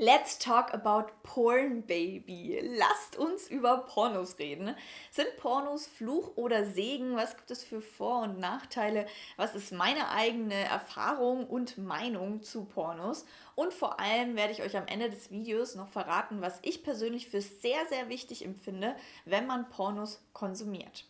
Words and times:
Let's 0.00 0.38
talk 0.38 0.72
about 0.72 1.10
Porn, 1.24 1.82
Baby. 1.82 2.60
Lasst 2.62 3.16
uns 3.16 3.50
über 3.50 3.78
Pornos 3.78 4.38
reden. 4.38 4.76
Sind 5.10 5.36
Pornos 5.38 5.88
Fluch 5.88 6.36
oder 6.36 6.66
Segen? 6.66 7.16
Was 7.16 7.36
gibt 7.36 7.50
es 7.50 7.64
für 7.64 7.80
Vor- 7.80 8.22
und 8.22 8.38
Nachteile? 8.38 9.08
Was 9.36 9.56
ist 9.56 9.72
meine 9.72 10.08
eigene 10.10 10.54
Erfahrung 10.54 11.48
und 11.48 11.78
Meinung 11.78 12.44
zu 12.44 12.64
Pornos? 12.64 13.26
Und 13.56 13.74
vor 13.74 13.98
allem 13.98 14.36
werde 14.36 14.52
ich 14.52 14.62
euch 14.62 14.76
am 14.76 14.86
Ende 14.86 15.10
des 15.10 15.32
Videos 15.32 15.74
noch 15.74 15.88
verraten, 15.88 16.40
was 16.40 16.60
ich 16.62 16.84
persönlich 16.84 17.28
für 17.28 17.40
sehr, 17.40 17.84
sehr 17.88 18.08
wichtig 18.08 18.44
empfinde, 18.44 18.94
wenn 19.24 19.48
man 19.48 19.68
Pornos 19.68 20.22
konsumiert. 20.32 21.06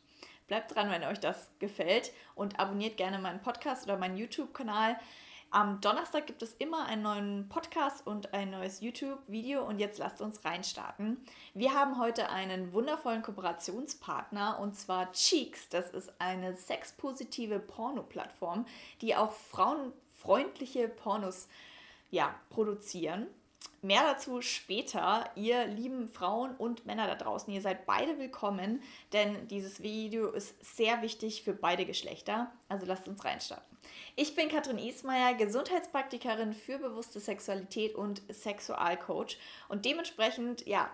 Bleibt 0.46 0.74
dran, 0.74 0.90
wenn 0.90 1.04
euch 1.04 1.20
das 1.20 1.50
gefällt 1.58 2.10
und 2.34 2.58
abonniert 2.58 2.96
gerne 2.96 3.18
meinen 3.18 3.42
Podcast 3.42 3.84
oder 3.84 3.98
meinen 3.98 4.16
YouTube-Kanal. 4.16 4.98
Am 5.50 5.80
Donnerstag 5.80 6.26
gibt 6.26 6.42
es 6.42 6.52
immer 6.54 6.84
einen 6.84 7.00
neuen 7.00 7.48
Podcast 7.48 8.06
und 8.06 8.34
ein 8.34 8.50
neues 8.50 8.82
YouTube-Video 8.82 9.64
und 9.64 9.78
jetzt 9.78 9.98
lasst 9.98 10.20
uns 10.20 10.44
reinstarten. 10.44 11.16
Wir 11.54 11.72
haben 11.72 11.98
heute 11.98 12.28
einen 12.28 12.74
wundervollen 12.74 13.22
Kooperationspartner 13.22 14.58
und 14.60 14.76
zwar 14.76 15.10
Cheeks. 15.12 15.70
Das 15.70 15.88
ist 15.92 16.12
eine 16.20 16.54
sexpositive 16.54 17.60
Porno-Plattform, 17.60 18.66
die 19.00 19.16
auch 19.16 19.32
frauenfreundliche 19.32 20.86
Pornos 20.86 21.48
ja, 22.10 22.34
produzieren. 22.50 23.26
Mehr 23.80 24.02
dazu 24.02 24.42
später. 24.42 25.30
Ihr 25.34 25.66
lieben 25.66 26.10
Frauen 26.10 26.56
und 26.56 26.84
Männer 26.84 27.06
da 27.06 27.14
draußen, 27.14 27.50
ihr 27.54 27.62
seid 27.62 27.86
beide 27.86 28.18
willkommen, 28.18 28.82
denn 29.14 29.48
dieses 29.48 29.80
Video 29.82 30.28
ist 30.30 30.62
sehr 30.62 31.00
wichtig 31.00 31.42
für 31.42 31.54
beide 31.54 31.86
Geschlechter. 31.86 32.52
Also 32.68 32.84
lasst 32.84 33.08
uns 33.08 33.24
reinstarten. 33.24 33.67
Ich 34.20 34.34
bin 34.34 34.48
Katrin 34.48 34.78
Ismaier, 34.78 35.34
Gesundheitspraktikerin 35.34 36.52
für 36.52 36.78
bewusste 36.78 37.20
Sexualität 37.20 37.94
und 37.94 38.20
Sexualcoach. 38.28 39.38
Und 39.68 39.84
dementsprechend, 39.84 40.66
ja, 40.66 40.90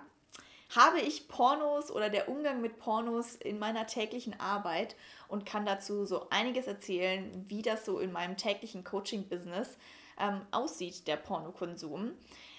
habe 0.76 1.00
ich 1.00 1.26
Pornos 1.26 1.90
oder 1.90 2.10
der 2.10 2.28
Umgang 2.28 2.60
mit 2.60 2.76
Pornos 2.76 3.36
in 3.36 3.58
meiner 3.58 3.86
täglichen 3.86 4.38
Arbeit 4.38 4.94
und 5.26 5.46
kann 5.46 5.64
dazu 5.64 6.04
so 6.04 6.28
einiges 6.28 6.66
erzählen, 6.66 7.46
wie 7.48 7.62
das 7.62 7.86
so 7.86 7.98
in 7.98 8.12
meinem 8.12 8.36
täglichen 8.36 8.84
Coaching-Business 8.84 9.78
ähm, 10.20 10.42
aussieht, 10.50 11.08
der 11.08 11.16
Pornokonsum. 11.16 12.12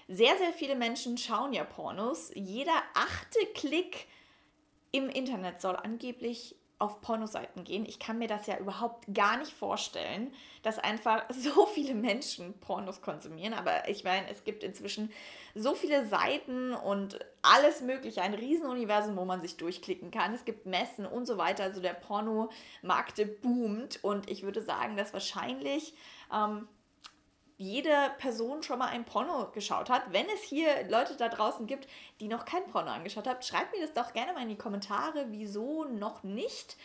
Sehr, 0.08 0.36
sehr 0.39 0.52
viele 0.52 0.76
Menschen 0.76 1.20
schauen 1.20 1.54
ja 1.54 1.64
Pornos. 1.64 2.32
Jeder 2.34 2.82
achte 2.95 3.38
Klick 3.54 4.08
im 4.92 5.09
Internet 5.09 5.61
soll 5.61 5.76
angeblich 5.76 6.56
auf 6.78 7.00
Pornoseiten 7.02 7.64
gehen. 7.64 7.86
Ich 7.86 8.00
kann 8.00 8.18
mir 8.18 8.28
das 8.28 8.48
ja 8.48 8.58
überhaupt 8.58 9.06
gar 9.14 9.38
nicht 9.38 9.54
vorstellen, 9.54 10.34
dass 10.62 10.78
einfach 10.78 11.23
so 11.30 11.66
viele 11.67 11.95
Menschen 11.95 12.54
Pornos 12.59 13.02
konsumieren. 13.02 13.54
Aber 13.54 13.88
ich 13.88 14.04
meine, 14.04 14.30
es 14.30 14.44
gibt 14.44 14.64
inzwischen 14.64 15.12
so 15.54 15.73
viele 15.73 16.06
Seiten 16.06 16.73
und 16.73 17.20
alles 17.42 17.82
Mögliche, 17.82 18.22
ein 18.22 18.34
Riesenuniversum, 18.34 19.16
wo 19.16 19.23
man 19.23 19.42
sich 19.42 19.56
durchklicken 19.56 20.12
kann. 20.12 20.34
Es 20.34 20.44
gibt 20.44 20.66
Messen 20.66 21.06
und 21.06 21.26
so 21.26 21.38
weiter. 21.38 21.64
Also 21.64 21.82
der 21.82 21.94
Pornomarkt 21.94 23.42
boomt 23.42 24.04
und 24.04 24.30
ich 24.30 24.44
würde 24.44 24.62
sagen, 24.62 24.98
dass 24.98 25.14
wahrscheinlich 25.14 25.94
ähm, 26.34 26.67
jede 27.58 28.11
Person 28.17 28.64
schon 28.64 28.80
mal 28.80 28.88
ein 28.88 29.06
Porno 29.06 29.50
geschaut 29.52 29.89
hat. 29.89 30.11
Wenn 30.11 30.28
es 30.30 30.42
hier 30.42 30.89
Leute 30.89 31.16
da 31.16 31.30
draußen 31.30 31.67
gibt, 31.67 31.88
die 32.20 32.28
noch 32.28 32.45
kein 32.45 32.66
Porno 32.67 32.92
angeschaut 32.92 33.28
haben, 33.28 33.42
schreibt 33.42 33.73
mir 33.73 33.81
das 33.81 33.94
doch 33.94 34.14
gerne 34.14 34.34
mal 34.34 34.44
in 34.44 34.50
die 34.50 34.58
Kommentare, 34.58 35.28
wieso 35.30 35.86
noch 35.86 36.23
nicht. 36.23 36.76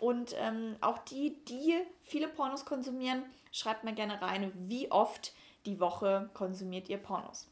Und 0.00 0.34
ähm, 0.38 0.76
auch 0.80 0.98
die, 0.98 1.44
die 1.44 1.76
viele 2.02 2.28
Pornos 2.28 2.64
konsumieren, 2.64 3.24
schreibt 3.52 3.84
mir 3.84 3.92
gerne 3.92 4.22
rein, 4.22 4.52
wie 4.54 4.90
oft 4.90 5.32
die 5.66 5.80
Woche 5.80 6.30
konsumiert 6.32 6.88
ihr 6.88 6.98
Pornos. 6.98 7.48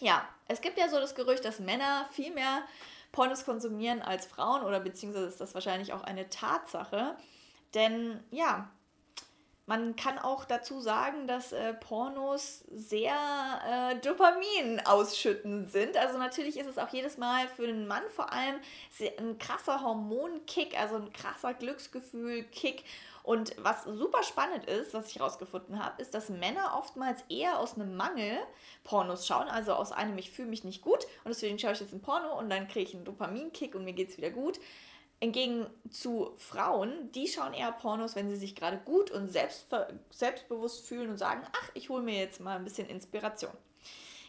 Ja, 0.00 0.28
es 0.48 0.60
gibt 0.60 0.78
ja 0.78 0.88
so 0.88 0.98
das 0.98 1.14
Gerücht, 1.14 1.44
dass 1.44 1.60
Männer 1.60 2.06
viel 2.12 2.32
mehr 2.32 2.62
Pornos 3.12 3.44
konsumieren 3.44 4.02
als 4.02 4.26
Frauen 4.26 4.62
oder 4.62 4.80
beziehungsweise 4.80 5.26
ist 5.26 5.40
das 5.40 5.54
wahrscheinlich 5.54 5.92
auch 5.92 6.02
eine 6.02 6.28
Tatsache. 6.28 7.16
Denn 7.74 8.22
ja, 8.30 8.70
man 9.66 9.96
kann 9.96 10.18
auch 10.20 10.44
dazu 10.44 10.80
sagen, 10.80 11.26
dass 11.26 11.52
äh, 11.52 11.74
Pornos 11.74 12.64
sehr 12.72 13.12
äh, 13.12 13.96
Dopamin 13.96 14.80
ausschütten 14.84 15.68
sind. 15.68 15.96
Also 15.96 16.18
natürlich 16.18 16.56
ist 16.56 16.68
es 16.68 16.78
auch 16.78 16.88
jedes 16.90 17.18
Mal 17.18 17.48
für 17.48 17.66
den 17.66 17.88
Mann 17.88 18.04
vor 18.14 18.32
allem 18.32 18.56
ein 19.18 19.38
krasser 19.38 19.82
Hormonkick, 19.82 20.80
also 20.80 20.96
ein 20.96 21.12
krasser 21.12 21.52
Glücksgefühl-Kick. 21.52 22.84
Und 23.24 23.56
was 23.58 23.82
super 23.82 24.22
spannend 24.22 24.66
ist, 24.66 24.94
was 24.94 25.08
ich 25.08 25.16
herausgefunden 25.16 25.84
habe, 25.84 26.00
ist, 26.00 26.14
dass 26.14 26.28
Männer 26.28 26.76
oftmals 26.78 27.24
eher 27.28 27.58
aus 27.58 27.74
einem 27.74 27.96
Mangel 27.96 28.38
Pornos 28.84 29.26
schauen, 29.26 29.48
also 29.48 29.72
aus 29.72 29.90
einem 29.90 30.16
ich 30.16 30.30
fühle 30.30 30.46
mich 30.46 30.62
nicht 30.62 30.80
gut 30.80 31.04
und 31.24 31.30
deswegen 31.30 31.58
schaue 31.58 31.72
ich 31.72 31.80
jetzt 31.80 31.92
ein 31.92 32.00
Porno 32.00 32.38
und 32.38 32.48
dann 32.50 32.68
kriege 32.68 32.88
ich 32.88 32.94
einen 32.94 33.04
Dopaminkick 33.04 33.74
und 33.74 33.84
mir 33.84 33.94
geht 33.94 34.10
es 34.10 34.16
wieder 34.16 34.30
gut. 34.30 34.60
Hingegen 35.20 35.66
zu 35.90 36.34
Frauen, 36.36 37.10
die 37.12 37.26
schauen 37.26 37.54
eher 37.54 37.72
Pornos, 37.72 38.16
wenn 38.16 38.28
sie 38.28 38.36
sich 38.36 38.54
gerade 38.54 38.76
gut 38.78 39.10
und 39.10 39.28
selbst, 39.28 39.66
selbstbewusst 40.10 40.86
fühlen 40.86 41.08
und 41.08 41.16
sagen, 41.16 41.42
ach, 41.52 41.70
ich 41.74 41.88
hole 41.88 42.02
mir 42.02 42.18
jetzt 42.18 42.40
mal 42.40 42.56
ein 42.56 42.64
bisschen 42.64 42.86
Inspiration. 42.88 43.52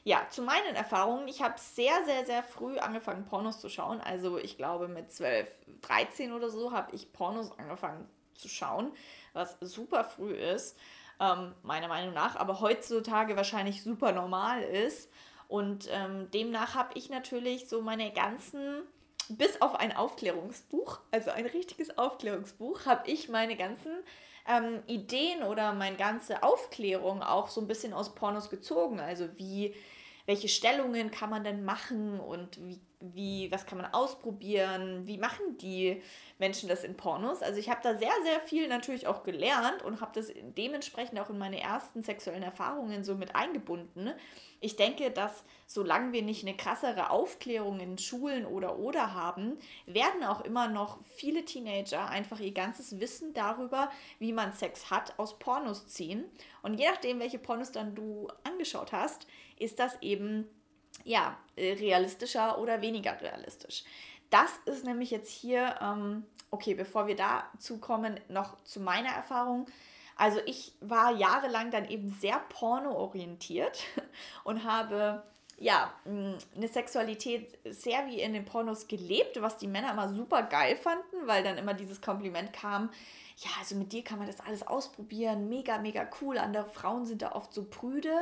Ja, 0.05 0.25
zu 0.29 0.41
meinen 0.41 0.75
Erfahrungen, 0.75 1.27
ich 1.27 1.41
habe 1.41 1.55
sehr, 1.57 2.05
sehr, 2.05 2.25
sehr 2.25 2.41
früh 2.41 2.77
angefangen, 2.77 3.25
Pornos 3.25 3.59
zu 3.59 3.67
schauen. 3.67 3.99
Also 3.99 4.37
ich 4.37 4.55
glaube 4.55 4.87
mit 4.87 5.11
12, 5.11 5.49
13 5.81 6.31
oder 6.31 6.49
so 6.49 6.71
habe 6.71 6.95
ich 6.95 7.11
Pornos 7.11 7.51
angefangen 7.59 8.07
zu 8.33 8.47
schauen, 8.47 8.93
was 9.33 9.57
super 9.59 10.05
früh 10.05 10.31
ist, 10.31 10.77
ähm, 11.19 11.53
meiner 11.63 11.89
Meinung 11.89 12.13
nach, 12.13 12.37
aber 12.37 12.61
heutzutage 12.61 13.35
wahrscheinlich 13.35 13.83
super 13.83 14.13
normal 14.13 14.61
ist. 14.61 15.11
Und 15.49 15.89
ähm, 15.91 16.31
demnach 16.31 16.75
habe 16.75 16.91
ich 16.95 17.09
natürlich 17.09 17.67
so 17.67 17.81
meine 17.81 18.13
ganzen 18.13 18.83
bis 19.29 19.61
auf 19.61 19.75
ein 19.75 19.95
Aufklärungsbuch, 19.95 20.99
also 21.11 21.31
ein 21.31 21.45
richtiges 21.45 21.97
Aufklärungsbuch, 21.97 22.85
habe 22.85 23.09
ich 23.09 23.29
meine 23.29 23.55
ganzen 23.55 23.91
ähm, 24.47 24.81
Ideen 24.87 25.43
oder 25.43 25.73
meine 25.73 25.97
ganze 25.97 26.43
Aufklärung 26.43 27.21
auch 27.21 27.49
so 27.49 27.61
ein 27.61 27.67
bisschen 27.67 27.93
aus 27.93 28.15
Pornos 28.15 28.49
gezogen. 28.49 28.99
Also 28.99 29.27
wie, 29.37 29.75
welche 30.27 30.49
Stellungen 30.49 31.09
kann 31.09 31.29
man 31.29 31.43
denn 31.45 31.63
machen 31.63 32.19
und 32.19 32.59
wie, 32.61 32.81
wie, 32.99 33.51
was 33.51 33.65
kann 33.65 33.77
man 33.77 33.93
ausprobieren, 33.93 35.07
wie 35.07 35.17
machen 35.17 35.57
die 35.57 36.01
Menschen 36.37 36.67
das 36.67 36.83
in 36.83 36.97
Pornos. 36.97 37.41
Also 37.41 37.59
ich 37.59 37.69
habe 37.69 37.79
da 37.81 37.95
sehr, 37.95 38.11
sehr 38.25 38.41
viel 38.41 38.67
natürlich 38.67 39.07
auch 39.07 39.23
gelernt 39.23 39.83
und 39.83 40.01
habe 40.01 40.11
das 40.13 40.31
dementsprechend 40.57 41.17
auch 41.19 41.29
in 41.29 41.37
meine 41.37 41.61
ersten 41.61 42.03
sexuellen 42.03 42.43
Erfahrungen 42.43 43.05
so 43.05 43.15
mit 43.15 43.35
eingebunden. 43.35 44.11
Ich 44.59 44.75
denke, 44.75 45.11
dass 45.11 45.45
solange 45.65 46.11
wir 46.11 46.23
nicht 46.23 46.45
eine 46.45 46.57
krassere 46.57 47.09
Aufklärung 47.09 47.79
in 47.79 47.97
Schulen 47.97 48.45
oder 48.45 48.79
oder 48.79 49.13
haben, 49.13 49.57
werden 49.85 50.23
auch 50.23 50.41
immer 50.41 50.67
noch 50.67 50.99
viele 51.15 51.45
Teenager 51.45 52.09
einfach 52.09 52.39
ihr 52.39 52.53
ganzes 52.53 52.99
Wissen 52.99 53.33
darüber, 53.33 53.89
wie 54.19 54.33
man 54.33 54.51
Sex 54.51 54.89
hat, 54.89 55.17
aus 55.17 55.39
Pornos 55.39 55.87
ziehen. 55.87 56.25
Und 56.63 56.79
je 56.79 56.89
nachdem, 56.89 57.19
welche 57.19 57.39
Pornos 57.39 57.71
dann 57.71 57.95
du 57.95 58.27
angeschaut 58.43 58.91
hast, 58.91 59.27
ist 59.59 59.79
das 59.79 60.01
eben 60.01 60.47
ja 61.03 61.37
realistischer 61.57 62.59
oder 62.59 62.81
weniger 62.81 63.19
realistisch. 63.21 63.83
Das 64.29 64.57
ist 64.65 64.85
nämlich 64.85 65.11
jetzt 65.11 65.31
hier, 65.31 65.75
ähm, 65.81 66.25
okay, 66.51 66.73
bevor 66.73 67.07
wir 67.07 67.15
dazu 67.15 67.79
kommen, 67.79 68.19
noch 68.27 68.61
zu 68.63 68.79
meiner 68.79 69.09
Erfahrung. 69.09 69.67
Also 70.15 70.39
ich 70.45 70.73
war 70.81 71.11
jahrelang 71.15 71.71
dann 71.71 71.87
eben 71.87 72.09
sehr 72.09 72.39
porno-orientiert 72.49 73.83
und 74.43 74.63
habe 74.63 75.23
ja, 75.59 75.91
eine 76.05 76.67
Sexualität 76.67 77.57
sehr 77.65 78.05
wie 78.07 78.21
in 78.21 78.33
den 78.33 78.45
Pornos 78.45 78.87
gelebt, 78.87 79.41
was 79.41 79.57
die 79.57 79.67
Männer 79.67 79.91
immer 79.91 80.09
super 80.09 80.43
geil 80.43 80.75
fanden, 80.75 81.25
weil 81.25 81.43
dann 81.43 81.57
immer 81.57 81.73
dieses 81.73 81.99
Kompliment 81.99 82.53
kam, 82.53 82.91
ja, 83.37 83.49
also 83.59 83.75
mit 83.75 83.91
dir 83.91 84.03
kann 84.03 84.19
man 84.19 84.27
das 84.27 84.39
alles 84.39 84.65
ausprobieren, 84.65 85.49
mega, 85.49 85.77
mega 85.79 86.07
cool, 86.21 86.37
andere 86.37 86.65
Frauen 86.69 87.05
sind 87.05 87.21
da 87.21 87.33
oft 87.33 87.53
so 87.53 87.63
prüde. 87.63 88.13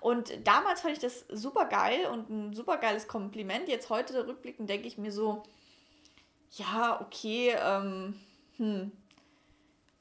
Und 0.00 0.46
damals 0.46 0.80
fand 0.80 0.94
ich 0.94 0.98
das 0.98 1.26
super 1.28 1.66
geil 1.66 2.06
und 2.06 2.28
ein 2.28 2.54
super 2.54 2.76
geiles 2.78 3.06
Kompliment. 3.06 3.68
Jetzt 3.68 3.88
heute 3.88 4.26
rückblickend 4.26 4.68
denke 4.68 4.88
ich 4.88 4.98
mir 4.98 5.12
so, 5.12 5.44
ja, 6.50 7.00
okay, 7.00 7.54
ähm, 7.62 8.20
hm, 8.56 8.92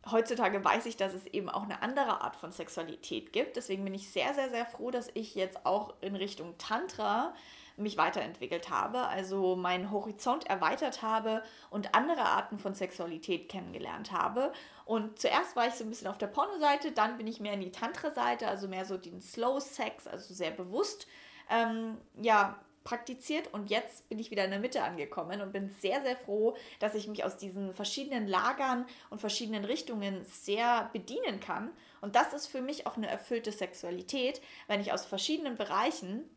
heutzutage 0.10 0.64
weiß 0.64 0.86
ich, 0.88 0.98
dass 0.98 1.14
es 1.14 1.28
eben 1.28 1.50
auch 1.50 1.64
eine 1.64 1.82
andere 1.82 2.22
Art 2.22 2.36
von 2.36 2.52
Sexualität 2.52 3.34
gibt. 3.34 3.56
Deswegen 3.56 3.84
bin 3.84 3.94
ich 3.94 4.10
sehr, 4.10 4.34
sehr, 4.34 4.50
sehr 4.50 4.66
froh, 4.66 4.92
dass 4.92 5.10
ich 5.14 5.36
jetzt 5.36 5.66
auch 5.66 5.94
in 6.02 6.16
Richtung 6.16 6.58
Tantra 6.58 7.34
mich 7.78 7.98
weiterentwickelt 7.98 8.70
habe, 8.70 9.08
also 9.08 9.56
meinen 9.56 9.92
Horizont 9.92 10.46
erweitert 10.48 11.02
habe 11.02 11.44
und 11.70 11.96
andere 11.96 12.22
Arten 12.22 12.58
von 12.58 12.76
Sexualität 12.76 13.50
kennengelernt 13.50 14.12
habe. 14.12 14.52
Und 14.86 15.20
zuerst 15.20 15.56
war 15.56 15.68
ich 15.68 15.74
so 15.74 15.84
ein 15.84 15.90
bisschen 15.90 16.08
auf 16.08 16.18
der 16.18 16.28
Porno-Seite, 16.28 16.92
dann 16.92 17.18
bin 17.18 17.28
ich 17.28 17.40
mehr 17.40 17.54
in 17.54 17.62
die 17.62 17.72
Tantra-Seite, 17.72 18.48
also 18.48 18.68
mehr 18.68 18.86
so 18.86 18.98
den 18.98 19.22
Slow 19.22 19.60
Sex, 19.60 20.08
also 20.08 20.34
sehr 20.34 20.52
bewusst, 20.52 21.08
ähm, 21.50 21.98
ja, 22.22 22.60
praktiziert 22.84 23.54
und 23.54 23.70
jetzt 23.70 24.10
bin 24.10 24.20
ich 24.20 24.32
wieder 24.32 24.46
in 24.46 24.52
der 24.52 24.60
Mitte 24.60 24.84
angekommen 24.84 25.42
und 25.42 25.52
bin 25.52 25.70
sehr, 25.80 26.02
sehr 26.02 26.16
froh, 26.16 26.56
dass 26.80 26.96
ich 26.96 27.08
mich 27.08 27.24
aus 27.24 27.38
diesen 27.38 27.74
verschiedenen 27.74 28.28
Lagern 28.28 28.86
und 29.10 29.20
verschiedenen 29.20 29.66
Richtungen 29.66 30.26
sehr 30.26 30.90
bedienen 30.94 31.40
kann. 31.40 31.72
Und 32.02 32.16
das 32.16 32.34
ist 32.34 32.48
für 32.48 32.62
mich 32.62 32.88
auch 32.88 32.98
eine 32.98 33.08
erfüllte 33.08 33.52
Sexualität, 33.52 34.42
wenn 34.68 34.82
ich 34.82 34.92
aus 34.92 35.06
verschiedenen 35.06 35.56
Bereichen 35.56 36.30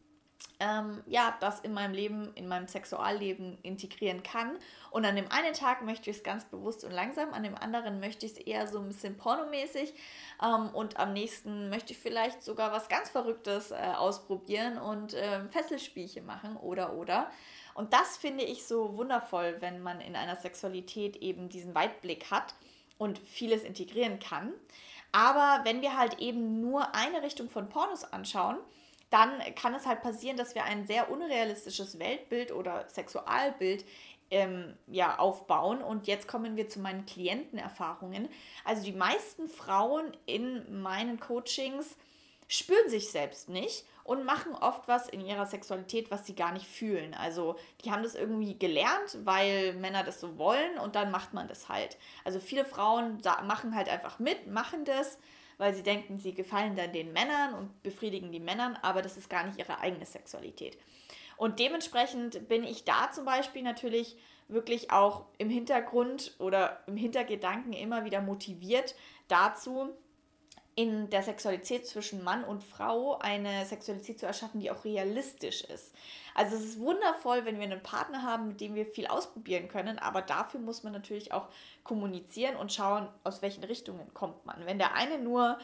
ähm, 0.61 1.03
ja, 1.07 1.37
das 1.41 1.61
in 1.61 1.73
meinem 1.73 1.95
Leben, 1.95 2.33
in 2.35 2.47
meinem 2.47 2.69
Sexualleben 2.69 3.59
integrieren 3.63 4.23
kann. 4.23 4.57
Und 4.91 5.05
an 5.05 5.17
dem 5.17 5.31
einen 5.31 5.53
Tag 5.53 5.83
möchte 5.83 6.11
ich 6.11 6.19
es 6.19 6.23
ganz 6.23 6.45
bewusst 6.45 6.85
und 6.85 6.93
langsam, 6.93 7.33
an 7.35 7.43
dem 7.43 7.57
anderen 7.57 8.01
möchte 8.01 8.27
ich 8.27 8.33
es 8.33 8.39
eher 8.39 8.67
so 8.67 8.79
ein 8.79 8.89
bisschen 8.89 9.17
pornomäßig 9.17 9.95
ähm, 10.43 10.69
und 10.71 10.99
am 10.99 11.13
nächsten 11.13 11.69
möchte 11.71 11.93
ich 11.93 11.99
vielleicht 11.99 12.43
sogar 12.43 12.73
was 12.73 12.89
ganz 12.89 13.11
Verrücktes 13.11 13.73
äh, 13.73 13.75
ausprobieren 13.97 14.79
und 14.79 15.15
äh, 15.15 15.45
Fesselspielchen 15.49 16.25
machen 16.25 16.57
oder 16.57 16.95
oder. 16.95 17.31
Und 17.75 17.93
das 17.93 18.17
finde 18.17 18.45
ich 18.45 18.65
so 18.67 18.97
wundervoll, 18.97 19.57
wenn 19.59 19.83
man 19.83 20.01
in 20.01 20.15
einer 20.15 20.37
Sexualität 20.37 21.17
eben 21.17 21.49
diesen 21.49 21.75
Weitblick 21.75 22.31
hat 22.31 22.55
und 22.99 23.19
vieles 23.19 23.65
integrieren 23.65 24.21
kann. 24.21 24.53
Aber 25.11 25.65
wenn 25.65 25.83
wir 25.83 25.97
halt 25.97 26.21
eben 26.21 26.61
nur 26.61 26.95
eine 26.95 27.23
Richtung 27.23 27.51
von 27.51 27.69
Pornos 27.69 28.05
anschauen, 28.05 28.59
dann 29.15 29.41
kann 29.55 29.75
es 29.75 29.87
halt 29.87 30.03
passieren, 30.03 30.37
dass 30.37 30.57
wir 30.57 30.65
ein 30.65 30.89
sehr 30.89 31.09
unrealistisches 31.09 32.01
Weltbild 32.01 32.51
oder 32.51 32.85
Sexualbild 32.89 33.85
ähm, 34.33 34.75
ja, 34.89 35.21
aufbauen. 35.21 35.83
Und 35.83 36.09
jetzt 36.09 36.27
kommen 36.27 36.57
wir 36.57 36.69
zu 36.69 36.81
meinen 36.81 37.07
Klientenerfahrungen. 37.07 38.29
Also 38.65 38.83
die 38.83 38.93
meisten 38.93 39.47
Frauen 39.47 40.11
in 40.27 40.83
meinen 40.83 41.21
Coachings 41.21 41.97
spüren 42.49 42.91
sich 42.91 43.13
selbst 43.13 43.49
nicht 43.49 43.85
und 44.03 44.25
machen 44.25 44.53
oft 44.57 44.89
was 44.89 45.09
in 45.09 45.25
ihrer 45.25 45.47
Sexualität, 45.47 46.11
was 46.11 46.27
sie 46.27 46.35
gar 46.35 46.51
nicht 46.51 46.67
fühlen. 46.67 47.15
Also 47.15 47.55
die 47.85 47.93
haben 47.93 48.03
das 48.03 48.17
irgendwie 48.17 48.59
gelernt, 48.59 49.19
weil 49.23 49.75
Männer 49.75 50.03
das 50.03 50.21
so 50.21 50.39
wollen 50.39 50.77
und 50.79 50.97
dann 50.97 51.13
macht 51.13 51.35
man 51.35 51.47
das 51.47 51.69
halt. 51.69 51.97
Also 52.25 52.41
viele 52.41 52.65
Frauen 52.65 53.23
machen 53.47 53.77
halt 53.77 53.89
einfach 53.89 54.19
mit, 54.19 54.49
machen 54.49 54.85
das 54.85 55.19
weil 55.59 55.75
sie 55.75 55.83
denken, 55.83 56.19
sie 56.19 56.35
gefallen 56.35 56.77
dann 56.77 56.93
den 56.93 57.13
Männern 57.13 57.55
und 57.55 57.83
befriedigen 57.83 58.33
die 58.33 58.41
Männern, 58.41 58.79
aber 58.83 59.03
das 59.03 59.17
ist 59.17 59.31
gar 59.31 59.47
nicht 59.47 59.59
ihre 59.59 59.79
eigene 59.81 60.07
Sexualität. 60.07 60.77
Und 61.37 61.59
dementsprechend 61.59 62.49
bin 62.49 62.65
ich 62.65 62.85
da 62.85 63.11
zum 63.13 63.25
Beispiel 63.25 63.63
natürlich 63.63 64.17
wirklich 64.49 64.91
auch 64.91 65.25
im 65.39 65.51
Hintergrund 65.51 66.35
oder 66.39 66.81
im 66.87 66.97
Hintergedanken 66.97 67.73
immer 67.73 68.05
wieder 68.05 68.21
motiviert 68.21 68.95
dazu, 69.29 69.91
in 70.77 71.09
der 71.11 71.23
Sexualität 71.23 71.87
zwischen 71.87 72.25
Mann 72.25 72.43
und 72.43 72.65
Frau 72.65 73.19
eine 73.19 73.65
Sexualität 73.65 74.19
zu 74.19 74.27
erschaffen, 74.27 74.61
die 74.61 74.71
auch 74.71 74.85
realistisch 74.85 75.63
ist. 75.63 75.95
Also 76.35 76.57
es 76.57 76.65
ist 76.65 76.81
wundervoll, 76.81 77.45
wenn 77.45 77.59
wir 77.59 77.65
einen 77.65 77.83
Partner 77.83 78.23
haben, 78.23 78.49
mit 78.49 78.61
dem 78.61 78.75
wir 78.75 78.87
viel 78.87 79.07
ausprobieren 79.07 79.69
können, 79.69 80.01
aber 80.01 80.21
dafür 80.21 80.59
muss 80.59 80.83
man 80.83 80.93
natürlich 80.93 81.33
auch 81.33 81.49
kommunizieren 81.85 82.57
und 82.57 82.73
schauen, 82.73 83.09
aus 83.23 83.41
welchen 83.41 83.63
Richtungen 83.63 84.13
kommt 84.15 84.45
man. 84.47 84.67
Wenn 84.67 84.79
der 84.79 84.95
eine 84.95 85.19
nur 85.19 85.59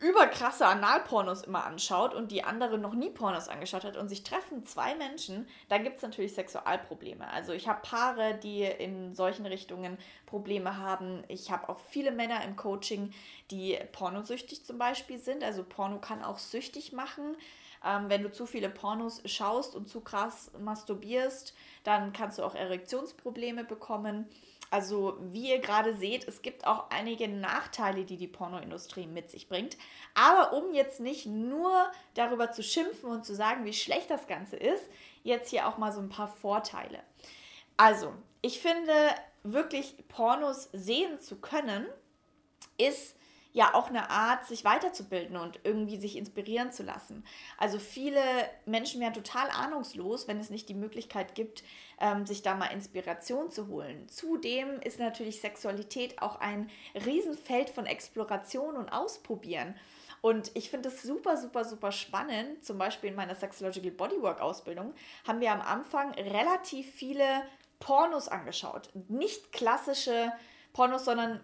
überkrasse 0.00 0.66
Analpornos 0.66 1.42
immer 1.42 1.64
anschaut 1.64 2.14
und 2.14 2.30
die 2.30 2.44
andere 2.44 2.78
noch 2.78 2.94
nie 2.94 3.10
Pornos 3.10 3.48
angeschaut 3.48 3.84
hat 3.84 3.96
und 3.96 4.08
sich 4.08 4.22
treffen 4.22 4.62
zwei 4.64 4.94
Menschen, 4.94 5.48
dann 5.68 5.82
gibt 5.82 5.96
es 5.96 6.02
natürlich 6.02 6.34
Sexualprobleme. 6.34 7.28
Also 7.30 7.52
ich 7.52 7.68
habe 7.68 7.80
Paare, 7.82 8.38
die 8.42 8.62
in 8.62 9.14
solchen 9.14 9.46
Richtungen 9.46 9.98
Probleme 10.26 10.76
haben. 10.76 11.24
Ich 11.28 11.50
habe 11.50 11.68
auch 11.68 11.80
viele 11.90 12.12
Männer 12.12 12.44
im 12.44 12.56
Coaching, 12.56 13.12
die 13.50 13.78
pornosüchtig 13.92 14.64
zum 14.64 14.78
Beispiel 14.78 15.18
sind. 15.18 15.42
Also 15.42 15.64
Porno 15.64 16.00
kann 16.00 16.22
auch 16.22 16.38
süchtig 16.38 16.92
machen. 16.92 17.36
Ähm, 17.84 18.08
wenn 18.08 18.22
du 18.22 18.30
zu 18.30 18.46
viele 18.46 18.68
Pornos 18.68 19.22
schaust 19.24 19.74
und 19.74 19.88
zu 19.88 20.00
krass 20.00 20.50
masturbierst, 20.58 21.54
dann 21.84 22.12
kannst 22.12 22.38
du 22.38 22.42
auch 22.42 22.54
Erektionsprobleme 22.54 23.64
bekommen. 23.64 24.28
Also 24.70 25.16
wie 25.20 25.50
ihr 25.50 25.60
gerade 25.60 25.94
seht, 25.96 26.28
es 26.28 26.42
gibt 26.42 26.66
auch 26.66 26.90
einige 26.90 27.26
Nachteile, 27.26 28.04
die 28.04 28.16
die 28.16 28.28
Pornoindustrie 28.28 29.06
mit 29.06 29.30
sich 29.30 29.48
bringt. 29.48 29.78
Aber 30.14 30.52
um 30.52 30.74
jetzt 30.74 31.00
nicht 31.00 31.26
nur 31.26 31.90
darüber 32.14 32.52
zu 32.52 32.62
schimpfen 32.62 33.10
und 33.10 33.24
zu 33.24 33.34
sagen, 33.34 33.64
wie 33.64 33.72
schlecht 33.72 34.10
das 34.10 34.26
Ganze 34.26 34.56
ist, 34.56 34.84
jetzt 35.22 35.50
hier 35.50 35.66
auch 35.66 35.78
mal 35.78 35.92
so 35.92 36.00
ein 36.00 36.10
paar 36.10 36.28
Vorteile. 36.28 37.00
Also, 37.76 38.12
ich 38.42 38.60
finde 38.60 38.92
wirklich 39.42 39.96
Pornos 40.08 40.68
sehen 40.72 41.18
zu 41.20 41.36
können, 41.36 41.86
ist 42.76 43.17
ja 43.58 43.74
auch 43.74 43.88
eine 43.88 44.08
Art, 44.08 44.46
sich 44.46 44.64
weiterzubilden 44.64 45.36
und 45.36 45.58
irgendwie 45.64 45.98
sich 45.98 46.16
inspirieren 46.16 46.70
zu 46.70 46.84
lassen. 46.84 47.24
Also 47.58 47.80
viele 47.80 48.22
Menschen 48.66 49.00
wären 49.00 49.12
total 49.12 49.50
ahnungslos, 49.50 50.28
wenn 50.28 50.38
es 50.38 50.48
nicht 50.48 50.68
die 50.68 50.74
Möglichkeit 50.74 51.34
gibt, 51.34 51.64
ähm, 52.00 52.24
sich 52.24 52.42
da 52.42 52.54
mal 52.54 52.66
Inspiration 52.66 53.50
zu 53.50 53.66
holen. 53.66 54.08
Zudem 54.08 54.80
ist 54.82 55.00
natürlich 55.00 55.40
Sexualität 55.40 56.22
auch 56.22 56.36
ein 56.38 56.70
Riesenfeld 57.04 57.68
von 57.68 57.84
Exploration 57.84 58.76
und 58.76 58.90
Ausprobieren. 58.90 59.74
Und 60.20 60.52
ich 60.54 60.70
finde 60.70 60.90
es 60.90 61.02
super, 61.02 61.36
super, 61.36 61.64
super 61.64 61.90
spannend. 61.90 62.64
Zum 62.64 62.78
Beispiel 62.78 63.10
in 63.10 63.16
meiner 63.16 63.34
Sexological 63.34 63.90
Bodywork 63.90 64.40
Ausbildung 64.40 64.94
haben 65.26 65.40
wir 65.40 65.50
am 65.50 65.62
Anfang 65.62 66.12
relativ 66.12 66.88
viele 66.94 67.24
Pornos 67.80 68.28
angeschaut. 68.28 68.90
Nicht 69.08 69.50
klassische 69.50 70.32
Pornos, 70.72 71.04
sondern 71.04 71.40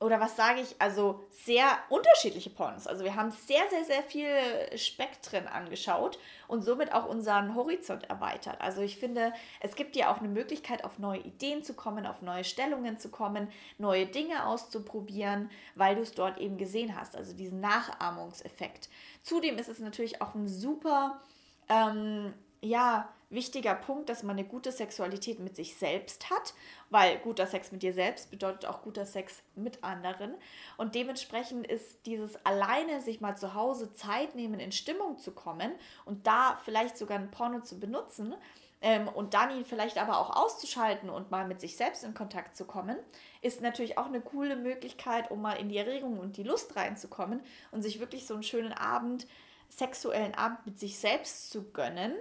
oder 0.00 0.18
was 0.18 0.34
sage 0.34 0.62
ich, 0.62 0.74
also 0.78 1.22
sehr 1.30 1.66
unterschiedliche 1.90 2.48
Pornos. 2.48 2.86
Also 2.86 3.04
wir 3.04 3.16
haben 3.16 3.30
sehr, 3.30 3.68
sehr, 3.68 3.84
sehr 3.84 4.02
viele 4.02 4.78
Spektren 4.78 5.46
angeschaut 5.46 6.18
und 6.48 6.62
somit 6.62 6.94
auch 6.94 7.06
unseren 7.06 7.54
Horizont 7.54 8.08
erweitert. 8.08 8.62
Also 8.62 8.80
ich 8.80 8.96
finde, 8.96 9.34
es 9.60 9.76
gibt 9.76 9.96
ja 9.96 10.10
auch 10.10 10.18
eine 10.18 10.28
Möglichkeit, 10.28 10.84
auf 10.84 10.98
neue 10.98 11.20
Ideen 11.20 11.62
zu 11.62 11.74
kommen, 11.74 12.06
auf 12.06 12.22
neue 12.22 12.44
Stellungen 12.44 12.98
zu 12.98 13.10
kommen, 13.10 13.48
neue 13.76 14.06
Dinge 14.06 14.46
auszuprobieren, 14.46 15.50
weil 15.74 15.96
du 15.96 16.00
es 16.00 16.12
dort 16.12 16.38
eben 16.38 16.56
gesehen 16.56 16.98
hast. 16.98 17.14
Also 17.14 17.34
diesen 17.34 17.60
Nachahmungseffekt. 17.60 18.88
Zudem 19.22 19.58
ist 19.58 19.68
es 19.68 19.80
natürlich 19.80 20.22
auch 20.22 20.34
ein 20.34 20.48
super, 20.48 21.20
ähm, 21.68 22.32
ja, 22.62 23.10
wichtiger 23.30 23.74
Punkt, 23.74 24.08
dass 24.08 24.22
man 24.22 24.36
eine 24.36 24.46
gute 24.46 24.72
Sexualität 24.72 25.38
mit 25.38 25.56
sich 25.56 25.76
selbst 25.76 26.30
hat, 26.30 26.52
weil 26.90 27.18
guter 27.18 27.46
Sex 27.46 27.72
mit 27.72 27.82
dir 27.82 27.92
selbst 27.92 28.30
bedeutet 28.30 28.66
auch 28.66 28.82
guter 28.82 29.06
Sex 29.06 29.42
mit 29.54 29.82
anderen. 29.82 30.34
Und 30.76 30.94
dementsprechend 30.94 31.66
ist 31.66 32.04
dieses 32.06 32.44
alleine 32.44 33.00
sich 33.00 33.20
mal 33.20 33.36
zu 33.36 33.54
Hause 33.54 33.92
Zeit 33.92 34.34
nehmen, 34.34 34.60
in 34.60 34.72
Stimmung 34.72 35.18
zu 35.18 35.32
kommen 35.32 35.72
und 36.04 36.26
da 36.26 36.60
vielleicht 36.64 36.98
sogar 36.98 37.18
ein 37.18 37.30
Porno 37.30 37.60
zu 37.60 37.78
benutzen, 37.78 38.34
ähm, 38.82 39.08
und 39.08 39.34
dann 39.34 39.50
ihn 39.50 39.64
vielleicht 39.64 39.98
aber 39.98 40.18
auch 40.18 40.34
auszuschalten 40.34 41.10
und 41.10 41.30
mal 41.30 41.46
mit 41.46 41.60
sich 41.60 41.76
selbst 41.76 42.02
in 42.02 42.14
Kontakt 42.14 42.56
zu 42.56 42.64
kommen, 42.64 42.96
ist 43.42 43.60
natürlich 43.60 43.98
auch 43.98 44.06
eine 44.06 44.22
coole 44.22 44.56
Möglichkeit, 44.56 45.30
um 45.30 45.42
mal 45.42 45.54
in 45.54 45.68
die 45.68 45.76
Erregung 45.76 46.18
und 46.18 46.36
die 46.38 46.42
Lust 46.42 46.76
reinzukommen 46.76 47.42
und 47.72 47.82
sich 47.82 48.00
wirklich 48.00 48.26
so 48.26 48.34
einen 48.34 48.42
schönen 48.42 48.72
Abend, 48.72 49.26
sexuellen 49.68 50.34
Abend 50.34 50.64
mit 50.64 50.80
sich 50.80 50.98
selbst 50.98 51.50
zu 51.50 51.70
gönnen 51.72 52.14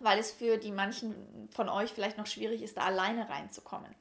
weil 0.00 0.18
es 0.18 0.32
für 0.32 0.56
die 0.56 0.72
manchen 0.72 1.48
von 1.50 1.68
euch 1.68 1.92
vielleicht 1.92 2.18
noch 2.18 2.26
schwierig 2.26 2.62
ist, 2.62 2.76
da 2.76 2.82
alleine 2.82 3.28
reinzukommen. 3.28 3.94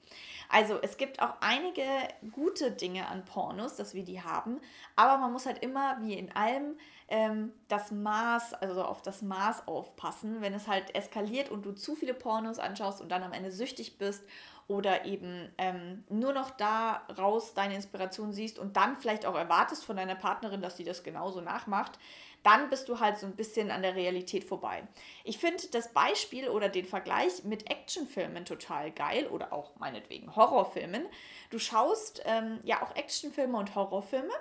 Also 0.51 0.79
es 0.82 0.98
gibt 0.98 1.22
auch 1.22 1.36
einige 1.41 1.84
gute 2.32 2.72
Dinge 2.72 3.08
an 3.08 3.24
Pornos, 3.24 3.75
dass 3.75 3.94
wir 3.94 4.03
die 4.03 4.24
haben, 4.24 4.60
aber 4.96 5.20
man 5.20 5.32
muss 5.32 5.46
halt 5.46 5.60
immer, 5.60 5.98
wie 6.01 6.15
in 6.15 6.36
allem, 6.36 6.75
ähm, 7.08 7.53
das 7.68 7.91
Maß, 7.91 8.56
also 8.56 8.84
auf 8.84 9.01
das 9.01 9.22
Maß 9.22 9.68
aufpassen, 9.68 10.41
wenn 10.41 10.53
es 10.53 10.68
halt 10.68 10.96
eskaliert 10.96 11.50
und 11.50 11.65
du 11.65 11.72
zu 11.74 11.96
viele 11.96 12.15
Pornos 12.15 12.58
anschaust 12.58 13.00
und 13.00 13.10
dann 13.10 13.24
am 13.24 13.34
Ende 13.34 13.51
süchtig 13.51 13.98
bist 14.00 14.24
oder 14.68 15.06
eben 15.06 15.51
ähm, 15.58 16.03
nur 16.10 16.34
noch 16.34 16.51
da 16.51 17.01
raus 17.18 17.56
deine 17.56 17.75
Inspiration 17.75 18.32
siehst 18.32 18.60
und 18.60 18.77
dann 18.77 18.96
vielleicht 18.96 19.25
auch 19.25 19.36
erwartest 19.36 19.84
von 19.84 19.98
deiner 19.98 20.15
Partnerin, 20.15 20.62
dass 20.62 20.77
sie 20.77 20.84
das 20.84 21.03
genauso 21.03 21.41
nachmacht, 21.41 21.98
dann 22.43 22.69
bist 22.69 22.88
du 22.88 23.00
halt 23.00 23.17
so 23.17 23.25
ein 23.25 23.36
bisschen 23.36 23.72
an 23.72 23.81
der 23.81 23.96
Realität 23.96 24.43
vorbei. 24.43 24.88
Ich 25.24 25.38
finde 25.38 25.67
das 25.72 25.91
Beispiel 25.93 26.50
oder 26.50 26.69
den 26.69 26.86
Vergleich 26.86 27.43
mit 27.43 27.69
Actionfilmen 27.69 28.46
total 28.46 28.91
geil 28.91 29.27
oder 29.27 29.51
auch 29.51 29.75
meinetwegen 29.77 30.36
Horrorfilmen. 30.36 31.05
Du 31.50 31.60
schaust 31.60 32.22
ähm, 32.25 32.60
ja 32.63 32.81
auch 32.81 32.96
Actionfilme 32.96 33.58
und 33.58 33.75
Horrorfilme 33.75 34.34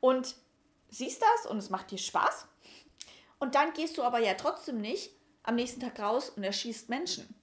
und 0.00 0.36
siehst 0.88 1.22
das 1.22 1.50
und 1.50 1.58
es 1.58 1.70
macht 1.70 1.90
dir 1.90 1.98
Spaß. 1.98 2.46
Und 3.38 3.54
dann 3.54 3.72
gehst 3.72 3.98
du 3.98 4.02
aber 4.02 4.20
ja 4.20 4.34
trotzdem 4.34 4.80
nicht 4.80 5.10
am 5.42 5.56
nächsten 5.56 5.80
Tag 5.80 5.98
raus 5.98 6.30
und 6.30 6.44
erschießt 6.44 6.88
Menschen. 6.88 7.34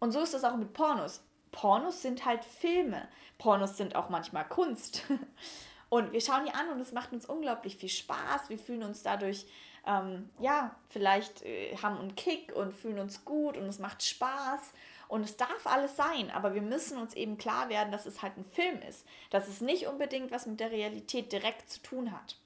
Und 0.00 0.12
so 0.12 0.20
ist 0.20 0.34
das 0.34 0.44
auch 0.44 0.56
mit 0.56 0.72
Pornos. 0.72 1.22
Pornos 1.52 2.02
sind 2.02 2.24
halt 2.24 2.44
Filme. 2.44 3.08
Pornos 3.38 3.76
sind 3.76 3.94
auch 3.94 4.08
manchmal 4.08 4.48
Kunst. 4.48 5.02
Und 5.92 6.12
wir 6.14 6.22
schauen 6.22 6.46
die 6.46 6.54
an 6.54 6.70
und 6.70 6.80
es 6.80 6.92
macht 6.92 7.12
uns 7.12 7.26
unglaublich 7.26 7.76
viel 7.76 7.90
Spaß. 7.90 8.48
Wir 8.48 8.58
fühlen 8.58 8.82
uns 8.82 9.02
dadurch, 9.02 9.44
ähm, 9.86 10.30
ja, 10.40 10.74
vielleicht 10.88 11.42
äh, 11.42 11.76
haben 11.76 11.98
einen 11.98 12.14
Kick 12.14 12.50
und 12.56 12.72
fühlen 12.72 12.98
uns 12.98 13.26
gut 13.26 13.58
und 13.58 13.64
es 13.64 13.78
macht 13.78 14.02
Spaß. 14.02 14.72
Und 15.08 15.22
es 15.22 15.36
darf 15.36 15.66
alles 15.66 15.94
sein, 15.94 16.30
aber 16.30 16.54
wir 16.54 16.62
müssen 16.62 16.96
uns 16.96 17.12
eben 17.12 17.36
klar 17.36 17.68
werden, 17.68 17.92
dass 17.92 18.06
es 18.06 18.22
halt 18.22 18.38
ein 18.38 18.46
Film 18.46 18.80
ist, 18.88 19.04
dass 19.28 19.48
es 19.48 19.60
nicht 19.60 19.86
unbedingt 19.86 20.30
was 20.30 20.46
mit 20.46 20.60
der 20.60 20.70
Realität 20.70 21.30
direkt 21.30 21.68
zu 21.68 21.82
tun 21.82 22.10
hat. 22.10 22.38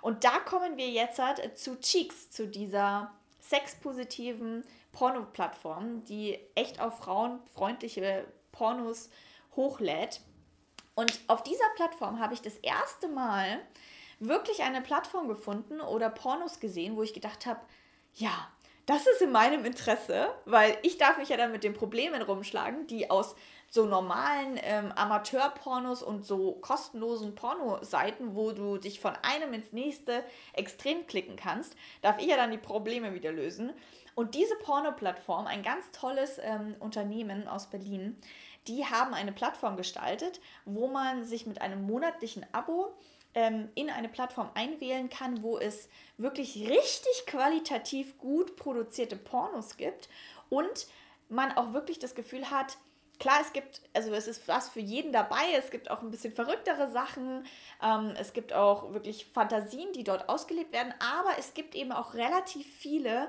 Und 0.00 0.22
da 0.22 0.38
kommen 0.38 0.76
wir 0.76 0.88
jetzt 0.88 1.18
halt 1.18 1.58
zu 1.58 1.80
Cheeks, 1.80 2.30
zu 2.30 2.46
dieser 2.46 3.10
sexpositiven 3.40 4.62
Porno-Plattform, 4.92 6.04
die 6.04 6.38
echt 6.54 6.78
auf 6.80 6.98
frauenfreundliche 6.98 8.24
Pornos 8.52 9.10
hochlädt. 9.56 10.20
Und 10.94 11.20
auf 11.26 11.42
dieser 11.42 11.68
Plattform 11.76 12.20
habe 12.20 12.34
ich 12.34 12.42
das 12.42 12.56
erste 12.58 13.08
Mal 13.08 13.60
wirklich 14.20 14.62
eine 14.62 14.80
Plattform 14.80 15.28
gefunden 15.28 15.80
oder 15.80 16.08
Pornos 16.10 16.60
gesehen, 16.60 16.96
wo 16.96 17.02
ich 17.02 17.14
gedacht 17.14 17.46
habe, 17.46 17.60
ja, 18.14 18.48
das 18.86 19.06
ist 19.06 19.22
in 19.22 19.32
meinem 19.32 19.64
Interesse, 19.64 20.28
weil 20.44 20.76
ich 20.82 20.98
darf 20.98 21.16
mich 21.16 21.30
ja 21.30 21.36
dann 21.36 21.52
mit 21.52 21.64
den 21.64 21.72
Problemen 21.72 22.20
rumschlagen, 22.20 22.86
die 22.86 23.10
aus 23.10 23.34
so 23.70 23.86
normalen 23.86 24.58
ähm, 24.62 24.92
Amateurpornos 24.92 26.02
und 26.02 26.24
so 26.24 26.52
kostenlosen 26.52 27.34
Pornoseiten, 27.34 28.36
wo 28.36 28.52
du 28.52 28.76
dich 28.76 29.00
von 29.00 29.14
einem 29.22 29.52
ins 29.54 29.72
nächste 29.72 30.22
extrem 30.52 31.06
klicken 31.06 31.36
kannst, 31.36 31.74
darf 32.02 32.18
ich 32.18 32.26
ja 32.26 32.36
dann 32.36 32.50
die 32.50 32.58
Probleme 32.58 33.14
wieder 33.14 33.32
lösen. 33.32 33.72
Und 34.14 34.36
diese 34.36 34.54
Porno-Plattform, 34.56 35.46
ein 35.46 35.62
ganz 35.62 35.90
tolles 35.90 36.38
ähm, 36.40 36.76
Unternehmen 36.78 37.48
aus 37.48 37.66
Berlin, 37.66 38.16
die 38.66 38.84
haben 38.84 39.14
eine 39.14 39.32
Plattform 39.32 39.76
gestaltet, 39.76 40.40
wo 40.64 40.86
man 40.88 41.24
sich 41.24 41.46
mit 41.46 41.60
einem 41.60 41.86
monatlichen 41.86 42.46
Abo 42.52 42.94
ähm, 43.34 43.68
in 43.74 43.90
eine 43.90 44.08
Plattform 44.08 44.50
einwählen 44.54 45.08
kann, 45.08 45.42
wo 45.42 45.58
es 45.58 45.88
wirklich 46.16 46.68
richtig 46.68 47.26
qualitativ 47.26 48.16
gut 48.18 48.56
produzierte 48.56 49.16
Pornos 49.16 49.76
gibt 49.76 50.08
und 50.48 50.86
man 51.28 51.52
auch 51.52 51.72
wirklich 51.72 51.98
das 51.98 52.14
Gefühl 52.14 52.50
hat, 52.50 52.78
klar, 53.18 53.38
es 53.40 53.52
gibt, 53.52 53.82
also 53.92 54.12
es 54.12 54.26
ist 54.26 54.46
was 54.48 54.68
für 54.68 54.80
jeden 54.80 55.12
dabei, 55.12 55.52
es 55.56 55.70
gibt 55.70 55.90
auch 55.90 56.02
ein 56.02 56.10
bisschen 56.10 56.32
verrücktere 56.32 56.90
Sachen, 56.90 57.44
ähm, 57.82 58.14
es 58.18 58.32
gibt 58.32 58.52
auch 58.52 58.92
wirklich 58.92 59.26
Fantasien, 59.26 59.92
die 59.92 60.04
dort 60.04 60.28
ausgelebt 60.28 60.72
werden, 60.72 60.94
aber 60.98 61.38
es 61.38 61.54
gibt 61.54 61.74
eben 61.74 61.92
auch 61.92 62.14
relativ 62.14 62.66
viele 62.66 63.28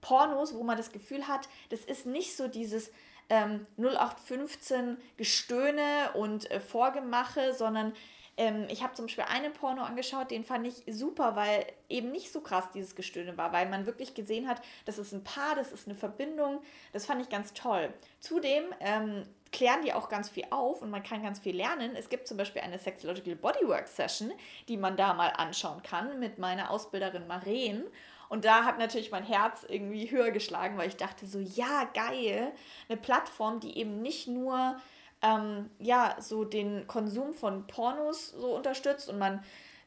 Pornos, 0.00 0.54
wo 0.54 0.62
man 0.62 0.76
das 0.76 0.92
Gefühl 0.92 1.26
hat, 1.26 1.48
das 1.70 1.80
ist 1.80 2.06
nicht 2.06 2.36
so 2.36 2.48
dieses 2.48 2.90
ähm, 3.28 3.66
0815 3.78 4.98
Gestöhne 5.16 6.10
und 6.14 6.50
äh, 6.50 6.60
Vorgemache, 6.60 7.52
sondern 7.54 7.92
ähm, 8.36 8.66
ich 8.68 8.82
habe 8.82 8.94
zum 8.94 9.06
Beispiel 9.06 9.24
einen 9.24 9.52
Porno 9.52 9.82
angeschaut, 9.82 10.30
den 10.30 10.44
fand 10.44 10.66
ich 10.66 10.82
super, 10.94 11.36
weil 11.36 11.66
eben 11.88 12.10
nicht 12.12 12.32
so 12.32 12.40
krass 12.40 12.64
dieses 12.74 12.94
Gestöhne 12.94 13.36
war, 13.36 13.52
weil 13.52 13.68
man 13.68 13.86
wirklich 13.86 14.14
gesehen 14.14 14.46
hat, 14.48 14.60
das 14.84 14.98
ist 14.98 15.12
ein 15.12 15.24
Paar, 15.24 15.54
das 15.54 15.72
ist 15.72 15.86
eine 15.86 15.96
Verbindung. 15.96 16.60
Das 16.92 17.06
fand 17.06 17.22
ich 17.22 17.28
ganz 17.28 17.54
toll. 17.54 17.92
Zudem 18.20 18.64
ähm, 18.80 19.26
klären 19.52 19.82
die 19.82 19.94
auch 19.94 20.08
ganz 20.08 20.28
viel 20.28 20.44
auf 20.50 20.82
und 20.82 20.90
man 20.90 21.02
kann 21.02 21.22
ganz 21.22 21.38
viel 21.38 21.56
lernen. 21.56 21.96
Es 21.96 22.08
gibt 22.08 22.28
zum 22.28 22.36
Beispiel 22.36 22.62
eine 22.62 22.78
Sexological 22.78 23.36
Bodywork 23.36 23.88
Session, 23.88 24.32
die 24.68 24.76
man 24.76 24.96
da 24.96 25.14
mal 25.14 25.28
anschauen 25.28 25.82
kann 25.82 26.18
mit 26.20 26.38
meiner 26.38 26.70
Ausbilderin 26.70 27.26
Maren. 27.26 27.84
Und 28.28 28.44
da 28.44 28.64
hat 28.64 28.78
natürlich 28.78 29.10
mein 29.10 29.24
Herz 29.24 29.64
irgendwie 29.68 30.10
höher 30.10 30.30
geschlagen, 30.30 30.76
weil 30.78 30.88
ich 30.88 30.96
dachte 30.96 31.26
so, 31.26 31.38
ja, 31.38 31.88
geil, 31.94 32.52
eine 32.88 32.98
Plattform, 32.98 33.60
die 33.60 33.78
eben 33.78 34.02
nicht 34.02 34.26
nur 34.28 34.76
ähm, 35.22 35.70
ja, 35.78 36.16
so 36.20 36.44
den 36.44 36.86
Konsum 36.86 37.34
von 37.34 37.66
Pornos 37.66 38.30
so 38.30 38.54
unterstützt 38.54 39.08
und 39.08 39.18
man 39.18 39.42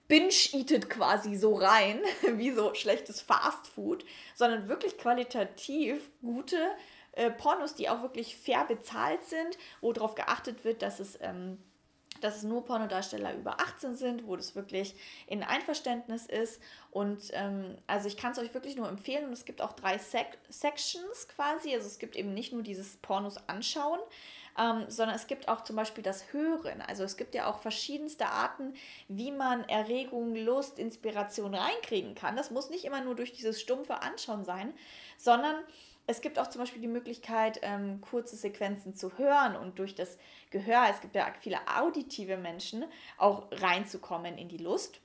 binge-eatet 0.07 0.89
quasi 0.89 1.35
so 1.35 1.55
rein, 1.55 2.01
wie 2.33 2.51
so 2.51 2.73
schlechtes 2.73 3.21
Fastfood, 3.21 4.05
sondern 4.35 4.67
wirklich 4.67 4.97
qualitativ 4.97 6.09
gute 6.21 6.57
äh, 7.13 7.29
Pornos, 7.29 7.75
die 7.75 7.89
auch 7.89 8.01
wirklich 8.01 8.35
fair 8.35 8.65
bezahlt 8.65 9.23
sind, 9.23 9.57
wo 9.81 9.93
darauf 9.93 10.15
geachtet 10.15 10.65
wird, 10.65 10.81
dass 10.81 10.99
es, 10.99 11.17
ähm, 11.21 11.57
dass 12.23 12.37
es 12.37 12.43
nur 12.43 12.65
Pornodarsteller 12.65 13.35
über 13.35 13.59
18 13.59 13.95
sind, 13.95 14.27
wo 14.27 14.35
das 14.35 14.55
wirklich 14.55 14.95
in 15.27 15.43
Einverständnis 15.43 16.25
ist. 16.25 16.61
Und 16.91 17.31
ähm, 17.33 17.77
also 17.87 18.07
ich 18.07 18.17
kann 18.17 18.31
es 18.31 18.39
euch 18.39 18.53
wirklich 18.53 18.75
nur 18.75 18.87
empfehlen. 18.87 19.25
Und 19.25 19.33
es 19.33 19.45
gibt 19.45 19.61
auch 19.61 19.73
drei 19.73 19.97
Sek 19.97 20.37
Sections 20.49 21.27
quasi. 21.27 21.73
Also 21.73 21.87
es 21.87 21.99
gibt 21.99 22.15
eben 22.15 22.33
nicht 22.33 22.53
nur 22.53 22.63
dieses 22.63 22.97
Pornos 22.97 23.37
anschauen, 23.47 23.99
ähm, 24.59 24.85
sondern 24.87 25.15
es 25.15 25.27
gibt 25.27 25.47
auch 25.47 25.63
zum 25.63 25.75
Beispiel 25.75 26.03
das 26.03 26.33
Hören. 26.33 26.81
Also 26.81 27.03
es 27.03 27.17
gibt 27.17 27.35
ja 27.35 27.47
auch 27.47 27.59
verschiedenste 27.59 28.27
Arten, 28.27 28.73
wie 29.07 29.31
man 29.31 29.67
Erregung, 29.69 30.35
Lust, 30.35 30.79
Inspiration 30.79 31.55
reinkriegen 31.55 32.15
kann. 32.15 32.35
Das 32.35 32.51
muss 32.51 32.69
nicht 32.69 32.85
immer 32.85 33.01
nur 33.01 33.15
durch 33.15 33.31
dieses 33.31 33.61
stumpfe 33.61 34.01
Anschauen 34.01 34.43
sein, 34.45 34.73
sondern 35.17 35.55
es 36.09 36.21
gibt 36.21 36.39
auch 36.39 36.47
zum 36.47 36.61
Beispiel 36.61 36.81
die 36.81 36.87
Möglichkeit, 36.87 37.59
ähm, 37.61 38.01
kurze 38.01 38.35
Sequenzen 38.35 38.95
zu 38.95 39.19
hören 39.19 39.55
und 39.55 39.77
durch 39.77 39.93
das 39.93 40.17
Gehör, 40.49 40.87
es 40.89 41.01
gibt 41.01 41.15
ja 41.15 41.31
viele 41.39 41.59
auditive 41.67 42.35
Menschen, 42.35 42.83
auch 43.19 43.45
reinzukommen 43.51 44.35
in 44.39 44.49
die 44.49 44.57
Lust. 44.57 45.01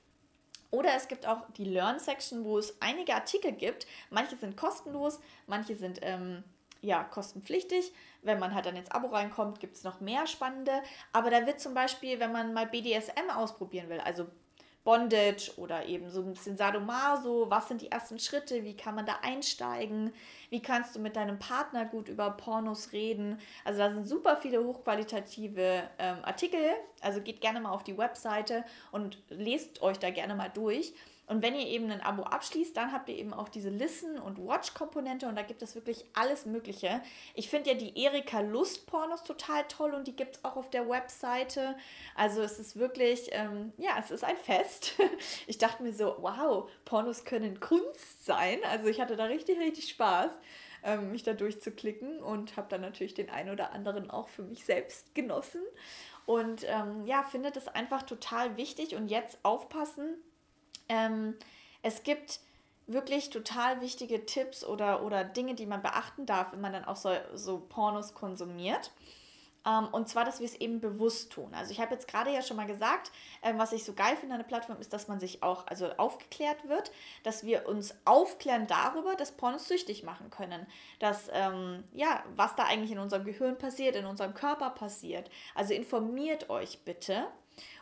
Oder 0.71 0.95
es 0.95 1.07
gibt 1.07 1.27
auch 1.27 1.47
die 1.57 1.65
Learn-Section, 1.65 2.43
wo 2.43 2.57
es 2.57 2.81
einige 2.81 3.13
Artikel 3.13 3.51
gibt. 3.51 3.85
Manche 4.09 4.35
sind 4.35 4.57
kostenlos, 4.57 5.19
manche 5.45 5.75
sind 5.75 5.99
ähm, 6.01 6.43
ja, 6.81 7.03
kostenpflichtig. 7.03 7.93
Wenn 8.23 8.39
man 8.39 8.55
halt 8.55 8.65
dann 8.65 8.75
ins 8.75 8.89
Abo 8.89 9.09
reinkommt, 9.09 9.59
gibt 9.59 9.75
es 9.75 9.83
noch 9.83 10.01
mehr 10.01 10.25
spannende. 10.25 10.81
Aber 11.13 11.29
da 11.29 11.45
wird 11.45 11.59
zum 11.59 11.75
Beispiel, 11.75 12.19
wenn 12.19 12.31
man 12.31 12.51
mal 12.51 12.65
BDSM 12.65 13.29
ausprobieren 13.29 13.89
will, 13.89 13.99
also 13.99 14.25
Bondage 14.85 15.51
oder 15.57 15.85
eben 15.87 16.09
so 16.09 16.21
ein 16.21 16.33
bisschen 16.33 16.55
Sadomaso, 16.55 17.47
was 17.49 17.67
sind 17.67 17.81
die 17.81 17.91
ersten 17.91 18.19
Schritte, 18.19 18.63
wie 18.63 18.77
kann 18.77 18.95
man 18.95 19.05
da 19.05 19.17
einsteigen, 19.23 20.13
wie 20.51 20.61
kannst 20.61 20.95
du 20.95 20.99
mit 20.99 21.15
deinem 21.17 21.39
Partner 21.39 21.85
gut 21.85 22.07
über 22.07 22.29
Pornos 22.29 22.93
reden. 22.93 23.39
Also 23.65 23.79
da 23.79 23.89
sind 23.89 24.07
super 24.07 24.37
viele 24.37 24.63
hochqualitative 24.63 25.83
ähm, 25.97 26.17
Artikel, 26.21 26.61
also 27.01 27.19
geht 27.19 27.41
gerne 27.41 27.59
mal 27.59 27.71
auf 27.71 27.83
die 27.83 27.97
Webseite 27.97 28.63
und 28.91 29.17
lest 29.29 29.81
euch 29.81 29.97
da 29.97 30.11
gerne 30.11 30.35
mal 30.35 30.49
durch. 30.49 30.93
Und 31.27 31.41
wenn 31.41 31.55
ihr 31.55 31.67
eben 31.67 31.89
ein 31.89 32.01
Abo 32.01 32.23
abschließt, 32.23 32.77
dann 32.77 32.91
habt 32.91 33.09
ihr 33.09 33.17
eben 33.17 33.33
auch 33.33 33.49
diese 33.49 33.69
Listen- 33.69 34.19
und 34.19 34.37
Watch-Komponente 34.37 35.27
und 35.27 35.35
da 35.35 35.41
gibt 35.41 35.61
es 35.63 35.73
wirklich 35.73 36.05
alles 36.13 36.45
Mögliche. 36.45 37.01
Ich 37.33 37.49
finde 37.49 37.71
ja 37.71 37.75
die 37.75 37.99
Erika 37.99 38.41
Lust-Pornos 38.41 39.23
total 39.23 39.63
toll 39.67 39.93
und 39.93 40.07
die 40.07 40.15
gibt 40.15 40.37
es 40.37 40.45
auch 40.45 40.55
auf 40.55 40.69
der 40.69 40.87
Webseite. 40.87 41.75
Also 42.15 42.41
es 42.41 42.59
ist 42.59 42.75
wirklich, 42.75 43.29
ähm, 43.31 43.73
ja, 43.77 43.97
es 43.99 44.11
ist 44.11 44.23
ein 44.23 44.37
Fest. 44.37 44.93
Ich 45.47 45.57
dachte 45.57 45.83
mir 45.83 45.93
so, 45.93 46.15
wow, 46.19 46.69
Pornos 46.85 47.23
können 47.23 47.59
Kunst 47.59 48.25
sein. 48.25 48.59
Also 48.69 48.87
ich 48.87 48.99
hatte 48.99 49.15
da 49.15 49.25
richtig, 49.25 49.59
richtig 49.59 49.89
Spaß 49.89 50.31
ähm, 50.85 51.11
mich 51.11 51.23
da 51.23 51.33
durchzuklicken 51.33 52.21
und 52.21 52.55
habe 52.55 52.67
dann 52.69 52.81
natürlich 52.81 53.15
den 53.15 53.29
einen 53.29 53.49
oder 53.49 53.73
anderen 53.73 54.09
auch 54.09 54.29
für 54.29 54.43
mich 54.43 54.63
selbst 54.63 55.13
genossen. 55.15 55.61
Und 56.25 56.63
ähm, 56.67 57.05
ja, 57.05 57.23
finde 57.23 57.51
das 57.51 57.67
einfach 57.67 58.03
total 58.03 58.55
wichtig 58.57 58.95
und 58.95 59.09
jetzt 59.09 59.39
aufpassen, 59.43 60.15
ähm, 60.89 61.35
es 61.81 62.03
gibt 62.03 62.39
wirklich 62.87 63.29
total 63.29 63.81
wichtige 63.81 64.25
Tipps 64.25 64.63
oder, 64.63 65.03
oder 65.03 65.23
Dinge, 65.23 65.55
die 65.55 65.65
man 65.65 65.81
beachten 65.81 66.25
darf, 66.25 66.51
wenn 66.51 66.61
man 66.61 66.73
dann 66.73 66.85
auch 66.85 66.95
so, 66.95 67.11
so 67.33 67.59
Pornos 67.59 68.13
konsumiert. 68.13 68.91
Ähm, 69.65 69.87
und 69.91 70.07
zwar, 70.07 70.25
dass 70.25 70.39
wir 70.39 70.45
es 70.45 70.55
eben 70.55 70.79
bewusst 70.79 71.31
tun. 71.31 71.51
Also 71.53 71.71
ich 71.71 71.79
habe 71.79 71.93
jetzt 71.93 72.07
gerade 72.07 72.31
ja 72.31 72.41
schon 72.41 72.57
mal 72.57 72.67
gesagt, 72.67 73.11
ähm, 73.41 73.57
was 73.57 73.73
ich 73.73 73.83
so 73.83 73.93
geil 73.93 74.15
finde 74.15 74.35
an 74.35 74.41
der 74.41 74.47
Plattform 74.47 74.79
ist, 74.79 74.93
dass 74.93 75.07
man 75.07 75.19
sich 75.19 75.41
auch 75.41 75.65
also 75.67 75.89
aufgeklärt 75.97 76.67
wird, 76.67 76.91
dass 77.23 77.43
wir 77.43 77.67
uns 77.67 77.95
aufklären 78.05 78.67
darüber, 78.67 79.15
dass 79.15 79.31
Pornos 79.31 79.67
süchtig 79.67 80.03
machen 80.03 80.29
können. 80.29 80.67
Dass, 80.99 81.29
ähm, 81.33 81.83
ja, 81.93 82.23
was 82.35 82.55
da 82.55 82.65
eigentlich 82.65 82.91
in 82.91 82.99
unserem 82.99 83.25
Gehirn 83.25 83.57
passiert, 83.57 83.95
in 83.95 84.05
unserem 84.05 84.35
Körper 84.35 84.69
passiert. 84.69 85.31
Also 85.55 85.73
informiert 85.73 86.49
euch 86.49 86.79
bitte 86.85 87.25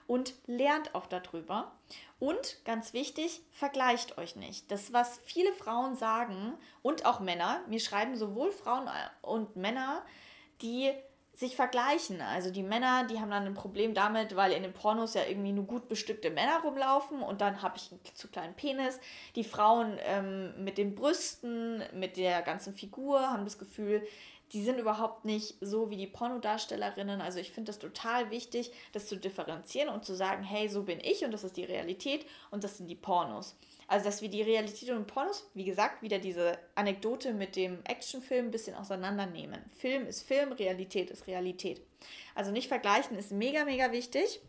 und 0.07 0.33
lernt 0.47 0.95
auch 0.95 1.07
darüber. 1.07 1.71
Und 2.19 2.63
ganz 2.65 2.93
wichtig, 2.93 3.41
vergleicht 3.51 4.17
euch 4.17 4.35
nicht. 4.35 4.71
Das, 4.71 4.93
was 4.93 5.19
viele 5.25 5.51
Frauen 5.53 5.95
sagen 5.95 6.53
und 6.81 7.05
auch 7.05 7.19
Männer, 7.19 7.61
mir 7.67 7.79
schreiben 7.79 8.15
sowohl 8.15 8.51
Frauen 8.51 8.89
und 9.21 9.55
Männer, 9.55 10.03
die 10.61 10.91
sich 11.35 11.55
vergleichen. 11.55 12.21
Also 12.21 12.51
die 12.51 12.61
Männer, 12.61 13.05
die 13.07 13.19
haben 13.19 13.31
dann 13.31 13.45
ein 13.45 13.55
Problem 13.55 13.95
damit, 13.95 14.35
weil 14.35 14.51
in 14.51 14.61
den 14.61 14.73
Pornos 14.73 15.15
ja 15.15 15.23
irgendwie 15.27 15.51
nur 15.51 15.65
gut 15.65 15.89
bestückte 15.89 16.29
Männer 16.29 16.61
rumlaufen 16.63 17.23
und 17.23 17.41
dann 17.41 17.63
habe 17.63 17.77
ich 17.77 17.91
einen 17.91 17.99
zu 18.13 18.27
kleinen 18.27 18.53
Penis. 18.53 18.99
Die 19.35 19.43
Frauen 19.43 19.97
ähm, 20.03 20.63
mit 20.63 20.77
den 20.77 20.93
Brüsten, 20.93 21.81
mit 21.93 22.17
der 22.17 22.43
ganzen 22.43 22.75
Figur 22.75 23.19
haben 23.19 23.45
das 23.45 23.57
Gefühl, 23.57 24.05
die 24.53 24.63
sind 24.63 24.79
überhaupt 24.79 25.25
nicht 25.25 25.55
so 25.61 25.89
wie 25.89 25.97
die 25.97 26.07
Pornodarstellerinnen. 26.07 27.21
Also 27.21 27.39
ich 27.39 27.51
finde 27.51 27.69
das 27.69 27.79
total 27.79 28.29
wichtig, 28.29 28.71
das 28.91 29.07
zu 29.07 29.17
differenzieren 29.17 29.89
und 29.89 30.05
zu 30.05 30.13
sagen, 30.13 30.43
hey, 30.43 30.69
so 30.69 30.83
bin 30.83 30.99
ich 31.01 31.25
und 31.25 31.31
das 31.31 31.43
ist 31.43 31.57
die 31.57 31.63
Realität 31.63 32.25
und 32.51 32.63
das 32.63 32.77
sind 32.77 32.87
die 32.87 32.95
Pornos. 32.95 33.55
Also 33.87 34.05
dass 34.05 34.21
wir 34.21 34.29
die 34.29 34.43
Realität 34.43 34.91
und 34.91 35.07
Pornos, 35.07 35.49
wie 35.55 35.65
gesagt, 35.65 36.03
wieder 36.03 36.19
diese 36.19 36.57
Anekdote 36.75 37.33
mit 37.33 37.55
dem 37.55 37.79
Actionfilm 37.83 38.45
ein 38.45 38.51
bisschen 38.51 38.75
auseinandernehmen. 38.75 39.59
Film 39.75 40.05
ist 40.05 40.27
Film, 40.27 40.51
Realität 40.51 41.09
ist 41.09 41.27
Realität. 41.27 41.81
Also 42.35 42.51
nicht 42.51 42.67
vergleichen 42.67 43.17
ist 43.17 43.31
mega, 43.31 43.65
mega 43.65 43.91
wichtig. 43.91 44.39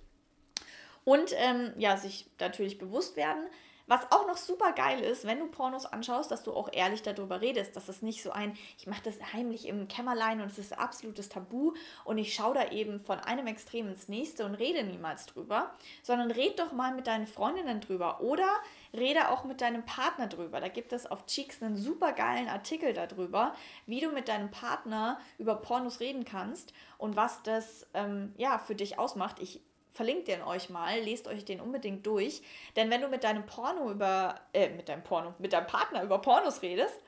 Und 1.04 1.32
ähm, 1.36 1.72
ja, 1.76 1.96
sich 1.96 2.26
natürlich 2.38 2.78
bewusst 2.78 3.16
werden, 3.16 3.44
was 3.86 4.10
auch 4.10 4.26
noch 4.26 4.36
super 4.36 4.72
geil 4.72 5.00
ist, 5.00 5.26
wenn 5.26 5.40
du 5.40 5.46
Pornos 5.46 5.86
anschaust, 5.86 6.30
dass 6.30 6.42
du 6.42 6.52
auch 6.52 6.70
ehrlich 6.72 7.02
darüber 7.02 7.40
redest, 7.40 7.76
dass 7.76 7.88
es 7.88 8.02
nicht 8.02 8.22
so 8.22 8.30
ein, 8.30 8.56
ich 8.78 8.86
mache 8.86 9.02
das 9.04 9.16
heimlich 9.32 9.68
im 9.68 9.88
Kämmerlein 9.88 10.40
und 10.40 10.46
es 10.46 10.58
ist 10.58 10.78
absolutes 10.78 11.28
Tabu 11.28 11.74
und 12.04 12.18
ich 12.18 12.34
schaue 12.34 12.54
da 12.54 12.70
eben 12.70 13.00
von 13.00 13.18
einem 13.20 13.46
Extrem 13.46 13.88
ins 13.88 14.08
nächste 14.08 14.46
und 14.46 14.54
rede 14.54 14.84
niemals 14.84 15.26
drüber, 15.26 15.72
sondern 16.02 16.30
red 16.30 16.58
doch 16.58 16.72
mal 16.72 16.94
mit 16.94 17.06
deinen 17.06 17.26
Freundinnen 17.26 17.80
drüber 17.80 18.20
oder 18.20 18.48
rede 18.92 19.28
auch 19.28 19.44
mit 19.44 19.60
deinem 19.60 19.84
Partner 19.84 20.28
drüber. 20.28 20.60
Da 20.60 20.68
gibt 20.68 20.92
es 20.92 21.06
auf 21.06 21.26
Cheeks 21.26 21.62
einen 21.62 21.76
super 21.76 22.12
geilen 22.12 22.48
Artikel 22.48 22.92
darüber, 22.92 23.54
wie 23.86 24.00
du 24.00 24.10
mit 24.10 24.28
deinem 24.28 24.50
Partner 24.50 25.18
über 25.38 25.56
Pornos 25.56 26.00
reden 26.00 26.24
kannst 26.24 26.72
und 26.96 27.16
was 27.16 27.42
das 27.42 27.86
ähm, 27.92 28.32
ja 28.36 28.58
für 28.58 28.74
dich 28.74 28.98
ausmacht. 28.98 29.40
Ich 29.40 29.60
verlinkt 29.94 30.28
den 30.28 30.42
euch 30.42 30.68
mal, 30.68 30.98
lest 31.00 31.28
euch 31.28 31.44
den 31.44 31.60
unbedingt 31.60 32.04
durch. 32.04 32.42
Denn 32.76 32.90
wenn 32.90 33.00
du 33.00 33.08
mit 33.08 33.24
deinem 33.24 33.46
Porno 33.46 33.90
über, 33.90 34.40
äh, 34.52 34.68
mit 34.68 34.88
deinem 34.88 35.04
Porno, 35.04 35.34
mit 35.38 35.52
deinem 35.52 35.68
Partner 35.68 36.02
über 36.02 36.18
Pornos 36.18 36.60
redest, 36.60 36.98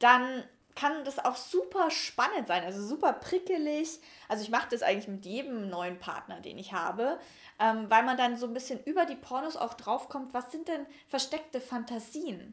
dann 0.00 0.44
kann 0.74 1.04
das 1.04 1.24
auch 1.24 1.36
super 1.36 1.90
spannend 1.90 2.48
sein, 2.48 2.62
also 2.64 2.84
super 2.84 3.14
prickelig. 3.14 3.98
Also 4.28 4.42
ich 4.42 4.50
mache 4.50 4.68
das 4.70 4.82
eigentlich 4.82 5.08
mit 5.08 5.24
jedem 5.24 5.70
neuen 5.70 5.98
Partner, 5.98 6.40
den 6.40 6.58
ich 6.58 6.72
habe, 6.72 7.18
ähm, 7.58 7.86
weil 7.88 8.02
man 8.02 8.18
dann 8.18 8.36
so 8.36 8.46
ein 8.46 8.52
bisschen 8.52 8.82
über 8.84 9.06
die 9.06 9.16
Pornos 9.16 9.56
auch 9.56 9.74
draufkommt, 9.74 10.34
was 10.34 10.52
sind 10.52 10.68
denn 10.68 10.84
versteckte 11.08 11.60
Fantasien? 11.60 12.52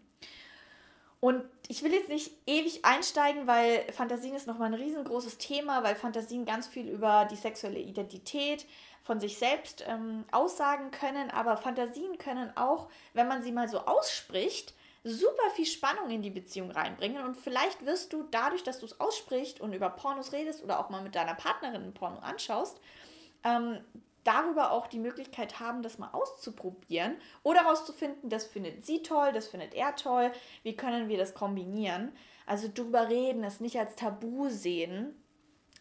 Und 1.20 1.44
ich 1.70 1.84
will 1.84 1.94
jetzt 1.94 2.10
nicht 2.10 2.32
ewig 2.46 2.84
einsteigen, 2.84 3.48
weil 3.48 3.90
Fantasien 3.94 4.36
ist 4.36 4.46
nochmal 4.46 4.68
ein 4.68 4.74
riesengroßes 4.74 5.38
Thema, 5.38 5.82
weil 5.82 5.96
Fantasien 5.96 6.44
ganz 6.44 6.68
viel 6.68 6.90
über 6.90 7.26
die 7.32 7.38
sexuelle 7.38 7.80
Identität 7.80 8.66
von 9.04 9.20
sich 9.20 9.38
selbst 9.38 9.84
ähm, 9.88 10.26
aussagen 10.32 10.92
können. 10.92 11.30
Aber 11.30 11.58
Fantasien 11.58 12.18
können 12.18 12.56
auch, 12.56 12.90
wenn 13.14 13.28
man 13.28 13.44
sie 13.44 13.52
mal 13.52 13.68
so 13.68 13.80
ausspricht, 13.80 14.74
super 15.04 15.50
viel 15.56 15.66
Spannung 15.66 16.10
in 16.10 16.22
die 16.22 16.30
Beziehung 16.30 16.72
reinbringen. 16.72 17.24
Und 17.24 17.36
vielleicht 17.36 17.86
wirst 17.86 18.14
du 18.14 18.24
dadurch, 18.32 18.64
dass 18.64 18.80
du 18.80 18.86
es 18.86 19.00
aussprichst 19.00 19.60
und 19.60 19.74
über 19.74 19.90
Pornos 19.90 20.32
redest 20.32 20.64
oder 20.64 20.80
auch 20.80 20.90
mal 20.90 21.02
mit 21.02 21.16
deiner 21.16 21.36
Partnerin 21.36 21.84
ein 21.84 21.94
Porno 21.94 22.20
anschaust, 22.20 22.80
ähm, 23.44 23.82
darüber 24.24 24.72
auch 24.72 24.88
die 24.88 25.00
Möglichkeit 25.00 25.60
haben, 25.60 25.82
das 25.82 25.98
mal 25.98 26.12
auszuprobieren 26.14 27.18
oder 27.44 27.64
herauszufinden, 27.64 28.30
das 28.30 28.46
findet 28.46 28.86
sie 28.86 29.04
toll, 29.04 29.34
das 29.34 29.50
findet 29.50 29.74
er 29.74 29.98
toll, 29.98 30.32
wie 30.64 30.78
können 30.78 31.10
wir 31.10 31.18
das 31.18 31.34
kombinieren. 31.34 32.14
Also 32.46 32.70
drüber 32.74 33.10
reden, 33.10 33.44
es 33.44 33.60
nicht 33.60 33.78
als 33.78 33.96
Tabu 33.96 34.50
sehen, 34.50 35.14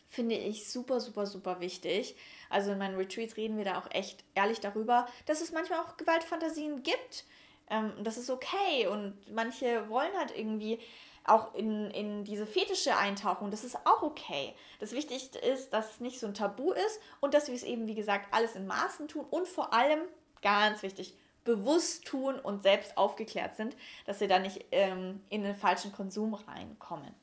finde 0.08 0.34
ich 0.34 0.70
super, 0.70 1.00
super, 1.00 1.26
super 1.26 1.60
wichtig. 1.60 2.16
Also 2.52 2.70
in 2.72 2.78
meinen 2.78 2.96
Retreats 2.96 3.36
reden 3.36 3.56
wir 3.56 3.64
da 3.64 3.78
auch 3.78 3.90
echt 3.90 4.24
ehrlich 4.34 4.60
darüber, 4.60 5.06
dass 5.26 5.40
es 5.40 5.52
manchmal 5.52 5.80
auch 5.80 5.96
Gewaltfantasien 5.96 6.82
gibt. 6.82 7.24
Ähm, 7.70 7.92
das 8.04 8.18
ist 8.18 8.28
okay 8.30 8.86
und 8.86 9.14
manche 9.32 9.88
wollen 9.88 10.12
halt 10.18 10.36
irgendwie 10.36 10.78
auch 11.24 11.54
in, 11.54 11.90
in 11.92 12.24
diese 12.24 12.46
Fetische 12.46 12.96
eintauchen. 12.96 13.50
Das 13.50 13.64
ist 13.64 13.76
auch 13.86 14.02
okay. 14.02 14.54
Das 14.80 14.92
Wichtigste 14.92 15.38
ist, 15.38 15.72
dass 15.72 15.94
es 15.94 16.00
nicht 16.00 16.20
so 16.20 16.26
ein 16.26 16.34
Tabu 16.34 16.72
ist 16.72 17.00
und 17.20 17.32
dass 17.32 17.48
wir 17.48 17.54
es 17.54 17.62
eben, 17.62 17.86
wie 17.86 17.94
gesagt, 17.94 18.34
alles 18.34 18.54
in 18.54 18.66
Maßen 18.66 19.08
tun 19.08 19.24
und 19.30 19.48
vor 19.48 19.72
allem, 19.72 20.00
ganz 20.42 20.82
wichtig, 20.82 21.14
bewusst 21.44 22.04
tun 22.04 22.38
und 22.38 22.62
selbst 22.62 22.98
aufgeklärt 22.98 23.56
sind, 23.56 23.76
dass 24.04 24.20
wir 24.20 24.28
da 24.28 24.38
nicht 24.38 24.66
ähm, 24.72 25.22
in 25.28 25.42
den 25.42 25.56
falschen 25.56 25.92
Konsum 25.92 26.34
reinkommen. 26.34 27.14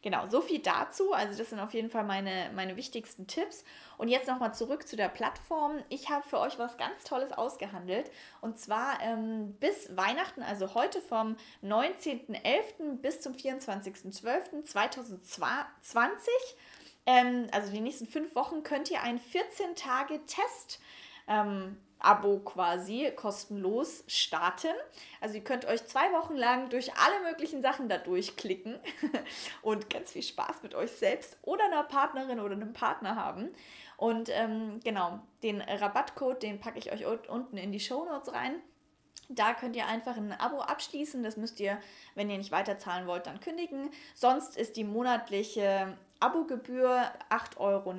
Genau, 0.00 0.28
so 0.28 0.40
viel 0.40 0.60
dazu. 0.60 1.12
Also 1.12 1.36
das 1.36 1.50
sind 1.50 1.58
auf 1.58 1.74
jeden 1.74 1.90
Fall 1.90 2.04
meine, 2.04 2.52
meine 2.54 2.76
wichtigsten 2.76 3.26
Tipps. 3.26 3.64
Und 3.96 4.06
jetzt 4.08 4.28
nochmal 4.28 4.54
zurück 4.54 4.86
zu 4.86 4.94
der 4.96 5.08
Plattform. 5.08 5.82
Ich 5.88 6.08
habe 6.08 6.22
für 6.28 6.38
euch 6.38 6.56
was 6.56 6.76
ganz 6.76 7.02
Tolles 7.02 7.32
ausgehandelt. 7.32 8.08
Und 8.40 8.58
zwar 8.58 9.00
ähm, 9.02 9.56
bis 9.58 9.96
Weihnachten, 9.96 10.42
also 10.42 10.74
heute 10.74 11.00
vom 11.00 11.36
19.11. 11.64 12.98
bis 13.02 13.20
zum 13.20 13.32
24.12.2020. 13.32 16.28
Ähm, 17.06 17.48
also 17.50 17.72
die 17.72 17.80
nächsten 17.80 18.06
fünf 18.06 18.36
Wochen 18.36 18.62
könnt 18.62 18.92
ihr 18.92 19.02
einen 19.02 19.18
14-Tage-Test 19.18 20.78
ähm, 21.26 21.76
Abo 21.98 22.38
quasi 22.38 23.10
kostenlos 23.16 24.04
starten. 24.06 24.74
Also 25.20 25.36
ihr 25.36 25.44
könnt 25.44 25.64
euch 25.64 25.86
zwei 25.86 26.12
Wochen 26.12 26.36
lang 26.36 26.70
durch 26.70 26.92
alle 26.94 27.30
möglichen 27.30 27.62
Sachen 27.62 27.88
da 27.88 27.98
durchklicken 27.98 28.78
und 29.62 29.90
ganz 29.90 30.12
viel 30.12 30.22
Spaß 30.22 30.62
mit 30.62 30.74
euch 30.74 30.92
selbst 30.92 31.36
oder 31.42 31.64
einer 31.64 31.84
Partnerin 31.84 32.40
oder 32.40 32.54
einem 32.54 32.72
Partner 32.72 33.16
haben. 33.16 33.50
Und 33.96 34.28
ähm, 34.32 34.80
genau, 34.84 35.18
den 35.42 35.60
Rabattcode, 35.60 36.42
den 36.42 36.60
packe 36.60 36.78
ich 36.78 36.92
euch 36.92 37.04
unten 37.04 37.56
in 37.56 37.72
die 37.72 37.80
Show 37.80 38.04
Notes 38.04 38.32
rein. 38.32 38.62
Da 39.28 39.52
könnt 39.52 39.76
ihr 39.76 39.86
einfach 39.86 40.16
ein 40.16 40.32
Abo 40.32 40.60
abschließen. 40.60 41.22
Das 41.22 41.36
müsst 41.36 41.60
ihr, 41.60 41.78
wenn 42.14 42.30
ihr 42.30 42.38
nicht 42.38 42.52
weiterzahlen 42.52 43.06
wollt, 43.06 43.26
dann 43.26 43.40
kündigen. 43.40 43.90
Sonst 44.14 44.56
ist 44.56 44.76
die 44.76 44.84
monatliche 44.84 45.96
Abogebühr 46.20 47.10
8,90 47.28 47.58
Euro, 47.58 47.94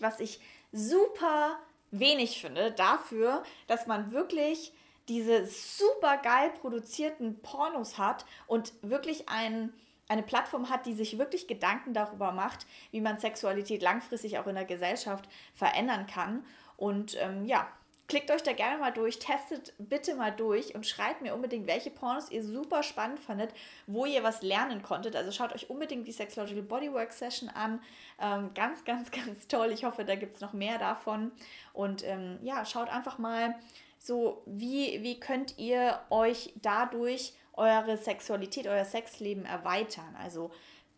was 0.00 0.20
ich 0.20 0.40
super 0.72 1.58
wenig 1.90 2.40
finde 2.40 2.72
dafür, 2.72 3.42
dass 3.66 3.86
man 3.86 4.12
wirklich 4.12 4.72
diese 5.08 5.44
super 5.46 6.18
geil 6.18 6.52
produzierten 6.60 7.40
Pornos 7.42 7.98
hat 7.98 8.24
und 8.46 8.72
wirklich 8.82 9.28
ein, 9.28 9.72
eine 10.08 10.22
Plattform 10.22 10.70
hat, 10.70 10.86
die 10.86 10.94
sich 10.94 11.18
wirklich 11.18 11.48
Gedanken 11.48 11.94
darüber 11.94 12.32
macht, 12.32 12.66
wie 12.92 13.00
man 13.00 13.18
Sexualität 13.18 13.82
langfristig 13.82 14.38
auch 14.38 14.46
in 14.46 14.54
der 14.54 14.64
Gesellschaft 14.64 15.28
verändern 15.54 16.06
kann. 16.06 16.44
Und 16.76 17.16
ähm, 17.20 17.44
ja, 17.44 17.68
Klickt 18.10 18.32
euch 18.32 18.42
da 18.42 18.52
gerne 18.52 18.76
mal 18.76 18.90
durch, 18.90 19.20
testet 19.20 19.72
bitte 19.78 20.16
mal 20.16 20.32
durch 20.32 20.74
und 20.74 20.84
schreibt 20.84 21.22
mir 21.22 21.32
unbedingt, 21.32 21.68
welche 21.68 21.92
Pornos 21.92 22.28
ihr 22.28 22.42
super 22.42 22.82
spannend 22.82 23.20
fandet, 23.20 23.54
wo 23.86 24.04
ihr 24.04 24.24
was 24.24 24.42
lernen 24.42 24.82
konntet. 24.82 25.14
Also 25.14 25.30
schaut 25.30 25.54
euch 25.54 25.70
unbedingt 25.70 26.08
die 26.08 26.12
Sexological 26.12 26.64
Bodywork 26.64 27.12
Session 27.12 27.48
an. 27.50 27.80
Ähm, 28.20 28.50
ganz, 28.52 28.84
ganz, 28.84 29.10
ganz 29.12 29.46
toll. 29.46 29.70
Ich 29.70 29.84
hoffe, 29.84 30.04
da 30.04 30.16
gibt 30.16 30.34
es 30.34 30.40
noch 30.40 30.52
mehr 30.52 30.76
davon. 30.76 31.30
Und 31.72 32.04
ähm, 32.04 32.40
ja, 32.42 32.64
schaut 32.64 32.88
einfach 32.88 33.18
mal 33.18 33.54
so, 34.00 34.42
wie, 34.44 35.04
wie 35.04 35.20
könnt 35.20 35.56
ihr 35.56 36.00
euch 36.10 36.52
dadurch 36.60 37.34
eure 37.52 37.96
Sexualität, 37.96 38.66
euer 38.66 38.84
Sexleben 38.84 39.44
erweitern. 39.44 40.16
Also 40.20 40.50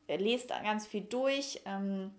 äh, 0.07 0.17
lest 0.17 0.49
ganz 0.49 0.87
viel 0.87 1.03
durch, 1.03 1.61
ähm, 1.67 2.15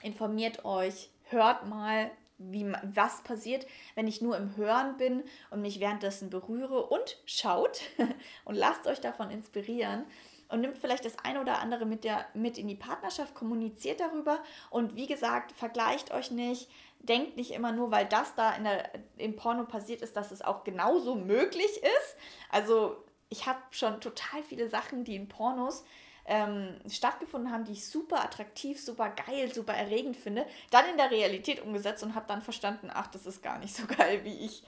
informiert 0.00 0.64
euch, 0.64 1.10
hört 1.24 1.66
mal, 1.66 2.10
wie, 2.40 2.72
was 2.94 3.22
passiert, 3.22 3.66
wenn 3.94 4.08
ich 4.08 4.22
nur 4.22 4.36
im 4.36 4.56
Hören 4.56 4.96
bin 4.96 5.22
und 5.50 5.60
mich 5.60 5.78
währenddessen 5.78 6.30
berühre 6.30 6.86
und 6.86 7.18
schaut 7.26 7.82
und 8.44 8.54
lasst 8.54 8.86
euch 8.86 9.00
davon 9.00 9.30
inspirieren 9.30 10.04
und 10.48 10.62
nimmt 10.62 10.78
vielleicht 10.78 11.04
das 11.04 11.18
eine 11.18 11.40
oder 11.40 11.60
andere 11.60 11.86
mit, 11.86 12.02
der, 12.04 12.26
mit 12.34 12.58
in 12.58 12.66
die 12.66 12.74
Partnerschaft, 12.74 13.34
kommuniziert 13.34 14.00
darüber 14.00 14.42
und 14.70 14.96
wie 14.96 15.06
gesagt, 15.06 15.52
vergleicht 15.52 16.10
euch 16.12 16.30
nicht, 16.30 16.68
denkt 16.98 17.36
nicht 17.36 17.52
immer 17.52 17.72
nur, 17.72 17.90
weil 17.90 18.06
das 18.06 18.34
da 18.34 18.54
in 18.54 18.64
der, 18.64 18.90
im 19.16 19.36
Porno 19.36 19.64
passiert 19.64 20.02
ist, 20.02 20.16
dass 20.16 20.32
es 20.32 20.42
auch 20.42 20.64
genauso 20.64 21.14
möglich 21.14 21.76
ist. 21.82 22.16
Also 22.50 22.96
ich 23.28 23.46
habe 23.46 23.60
schon 23.70 24.00
total 24.00 24.42
viele 24.42 24.68
Sachen, 24.68 25.04
die 25.04 25.14
in 25.14 25.28
Pornos 25.28 25.84
ähm, 26.30 26.76
stattgefunden 26.88 27.52
haben, 27.52 27.64
die 27.64 27.72
ich 27.72 27.88
super 27.88 28.22
attraktiv, 28.22 28.80
super 28.80 29.10
geil, 29.10 29.52
super 29.52 29.74
erregend 29.74 30.16
finde, 30.16 30.46
dann 30.70 30.88
in 30.88 30.96
der 30.96 31.10
Realität 31.10 31.60
umgesetzt 31.60 32.04
und 32.04 32.14
habe 32.14 32.28
dann 32.28 32.40
verstanden, 32.40 32.88
ach, 32.92 33.08
das 33.08 33.26
ist 33.26 33.42
gar 33.42 33.58
nicht 33.58 33.74
so 33.74 33.84
geil, 33.98 34.24
wie 34.24 34.46
ich, 34.46 34.62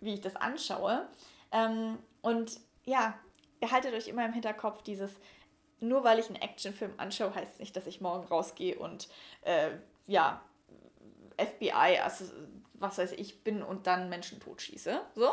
wie 0.00 0.14
ich 0.14 0.20
das 0.20 0.36
anschaue. 0.36 1.08
Ähm, 1.52 1.98
und 2.20 2.60
ja, 2.84 3.18
behaltet 3.60 3.94
euch 3.94 4.08
immer 4.08 4.26
im 4.26 4.34
Hinterkopf 4.34 4.82
dieses, 4.82 5.10
nur 5.80 6.04
weil 6.04 6.18
ich 6.18 6.26
einen 6.26 6.36
Actionfilm 6.36 6.92
anschaue, 6.98 7.34
heißt 7.34 7.60
nicht, 7.60 7.74
dass 7.74 7.86
ich 7.86 8.02
morgen 8.02 8.26
rausgehe 8.26 8.78
und 8.78 9.08
äh, 9.40 9.70
ja, 10.06 10.42
FBI, 11.38 12.00
also 12.02 12.26
was 12.74 12.98
weiß 12.98 13.12
ich, 13.12 13.42
bin 13.42 13.62
und 13.62 13.86
dann 13.86 14.10
Menschen 14.10 14.38
totschieße. 14.38 15.00
So, 15.14 15.30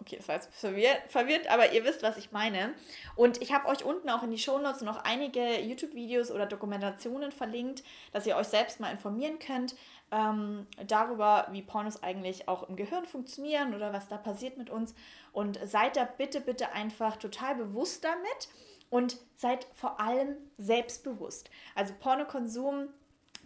Okay, 0.00 0.16
das 0.16 0.28
war 0.28 0.36
jetzt 0.36 0.54
verwirrt, 0.54 0.98
verwirrt, 1.08 1.48
aber 1.48 1.72
ihr 1.72 1.84
wisst, 1.84 2.02
was 2.02 2.16
ich 2.16 2.32
meine. 2.32 2.72
Und 3.16 3.42
ich 3.42 3.52
habe 3.52 3.68
euch 3.68 3.84
unten 3.84 4.08
auch 4.08 4.22
in 4.22 4.30
die 4.30 4.38
Shownotes 4.38 4.80
noch 4.80 5.04
einige 5.04 5.60
YouTube-Videos 5.60 6.30
oder 6.30 6.46
Dokumentationen 6.46 7.32
verlinkt, 7.32 7.84
dass 8.12 8.26
ihr 8.26 8.36
euch 8.36 8.46
selbst 8.46 8.80
mal 8.80 8.90
informieren 8.90 9.38
könnt 9.38 9.74
ähm, 10.10 10.66
darüber, 10.86 11.48
wie 11.52 11.60
Pornos 11.60 12.02
eigentlich 12.02 12.48
auch 12.48 12.66
im 12.68 12.76
Gehirn 12.76 13.04
funktionieren 13.04 13.74
oder 13.74 13.92
was 13.92 14.08
da 14.08 14.16
passiert 14.16 14.56
mit 14.56 14.70
uns. 14.70 14.94
Und 15.32 15.58
seid 15.64 15.96
da 15.96 16.04
bitte, 16.04 16.40
bitte 16.40 16.72
einfach 16.72 17.16
total 17.16 17.56
bewusst 17.56 18.02
damit 18.02 18.48
und 18.88 19.18
seid 19.36 19.66
vor 19.74 20.00
allem 20.00 20.34
selbstbewusst. 20.56 21.50
Also 21.74 21.92
Pornokonsum 22.00 22.88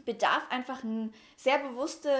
bedarf 0.04 0.42
einfach 0.50 0.84
ein 0.84 1.12
sehr 1.36 1.58
bewusste, 1.58 2.10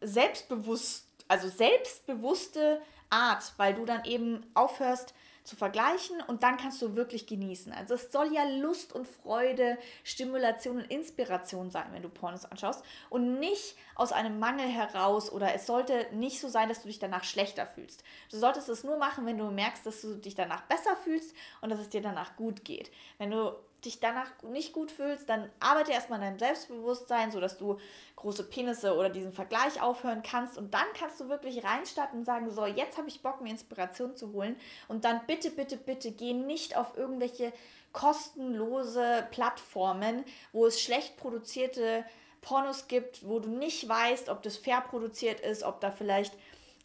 selbstbewusst, 0.00 1.08
also 1.26 1.48
selbstbewusste 1.48 2.80
Art, 3.14 3.52
weil 3.56 3.74
du 3.74 3.84
dann 3.84 4.04
eben 4.04 4.44
aufhörst 4.54 5.14
zu 5.44 5.56
vergleichen 5.56 6.22
und 6.26 6.42
dann 6.42 6.56
kannst 6.56 6.80
du 6.80 6.96
wirklich 6.96 7.26
genießen. 7.26 7.70
Also 7.72 7.94
es 7.94 8.10
soll 8.10 8.32
ja 8.32 8.44
Lust 8.44 8.94
und 8.94 9.06
Freude, 9.06 9.76
Stimulation 10.02 10.78
und 10.78 10.90
Inspiration 10.90 11.70
sein, 11.70 11.86
wenn 11.92 12.02
du 12.02 12.08
Pornos 12.08 12.46
anschaust 12.46 12.82
und 13.10 13.38
nicht 13.40 13.76
aus 13.94 14.12
einem 14.12 14.38
Mangel 14.38 14.66
heraus 14.66 15.30
oder 15.30 15.54
es 15.54 15.66
sollte 15.66 16.06
nicht 16.12 16.40
so 16.40 16.48
sein, 16.48 16.70
dass 16.70 16.80
du 16.80 16.88
dich 16.88 16.98
danach 16.98 17.24
schlechter 17.24 17.66
fühlst. 17.66 18.02
Du 18.30 18.38
solltest 18.38 18.70
es 18.70 18.84
nur 18.84 18.96
machen, 18.96 19.26
wenn 19.26 19.36
du 19.36 19.50
merkst, 19.50 19.84
dass 19.84 20.00
du 20.00 20.14
dich 20.14 20.34
danach 20.34 20.62
besser 20.62 20.96
fühlst 20.96 21.34
und 21.60 21.68
dass 21.68 21.78
es 21.78 21.90
dir 21.90 22.00
danach 22.00 22.36
gut 22.36 22.64
geht. 22.64 22.90
Wenn 23.18 23.30
du 23.30 23.54
dich 23.84 24.00
danach 24.00 24.30
nicht 24.42 24.72
gut 24.72 24.90
fühlst, 24.90 25.28
dann 25.28 25.50
arbeite 25.60 25.92
erstmal 25.92 26.18
an 26.20 26.26
deinem 26.26 26.38
Selbstbewusstsein, 26.38 27.30
sodass 27.30 27.58
du 27.58 27.78
große 28.16 28.44
Penisse 28.44 28.96
oder 28.96 29.10
diesen 29.10 29.32
Vergleich 29.32 29.80
aufhören 29.80 30.22
kannst. 30.22 30.58
Und 30.58 30.74
dann 30.74 30.86
kannst 30.98 31.20
du 31.20 31.28
wirklich 31.28 31.64
reinstarten 31.64 32.20
und 32.20 32.24
sagen, 32.24 32.50
so, 32.50 32.66
jetzt 32.66 32.98
habe 32.98 33.08
ich 33.08 33.22
Bock, 33.22 33.40
mir 33.40 33.50
Inspiration 33.50 34.16
zu 34.16 34.32
holen. 34.32 34.56
Und 34.88 35.04
dann 35.04 35.20
bitte, 35.26 35.50
bitte, 35.50 35.76
bitte 35.76 36.12
geh 36.12 36.32
nicht 36.32 36.76
auf 36.76 36.96
irgendwelche 36.96 37.52
kostenlose 37.92 39.26
Plattformen, 39.30 40.24
wo 40.52 40.66
es 40.66 40.80
schlecht 40.80 41.16
produzierte 41.16 42.04
Pornos 42.40 42.88
gibt, 42.88 43.26
wo 43.26 43.38
du 43.38 43.48
nicht 43.48 43.88
weißt, 43.88 44.28
ob 44.28 44.42
das 44.42 44.56
fair 44.56 44.82
produziert 44.82 45.40
ist, 45.40 45.62
ob 45.62 45.80
da 45.80 45.90
vielleicht 45.90 46.34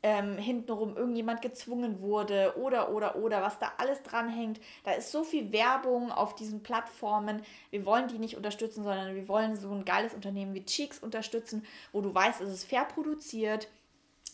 ähm, 0.01 0.37
hintenrum 0.37 0.95
irgendjemand 0.95 1.41
gezwungen 1.41 2.01
wurde 2.01 2.53
oder, 2.57 2.91
oder, 2.91 3.15
oder, 3.17 3.41
was 3.41 3.59
da 3.59 3.71
alles 3.77 4.01
dranhängt. 4.03 4.59
Da 4.83 4.91
ist 4.91 5.11
so 5.11 5.23
viel 5.23 5.51
Werbung 5.51 6.11
auf 6.11 6.35
diesen 6.35 6.63
Plattformen. 6.63 7.41
Wir 7.69 7.85
wollen 7.85 8.07
die 8.07 8.19
nicht 8.19 8.37
unterstützen, 8.37 8.83
sondern 8.83 9.15
wir 9.15 9.27
wollen 9.27 9.55
so 9.55 9.71
ein 9.71 9.85
geiles 9.85 10.13
Unternehmen 10.13 10.53
wie 10.53 10.65
Cheeks 10.65 10.99
unterstützen, 10.99 11.65
wo 11.91 12.01
du 12.01 12.13
weißt, 12.13 12.41
es 12.41 12.49
ist 12.49 12.65
fair 12.65 12.85
produziert. 12.85 13.67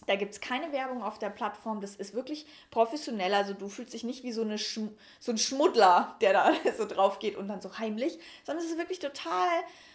Da 0.07 0.15
gibt 0.15 0.33
es 0.33 0.41
keine 0.41 0.71
Werbung 0.71 1.03
auf 1.03 1.19
der 1.19 1.29
Plattform. 1.29 1.81
Das 1.81 1.95
ist 1.95 2.13
wirklich 2.13 2.45
professionell. 2.71 3.33
Also 3.33 3.53
du 3.53 3.67
fühlst 3.67 3.93
dich 3.93 4.03
nicht 4.03 4.23
wie 4.23 4.31
so, 4.31 4.41
eine 4.41 4.57
Schm 4.57 4.95
so 5.19 5.31
ein 5.31 5.37
Schmuddler, 5.37 6.15
der 6.21 6.33
da 6.33 6.51
so 6.77 6.85
drauf 6.85 7.19
geht 7.19 7.35
und 7.35 7.47
dann 7.47 7.61
so 7.61 7.77
heimlich, 7.77 8.19
sondern 8.43 8.63
es 8.63 8.71
ist 8.71 8.77
wirklich 8.77 8.99
total, 8.99 9.49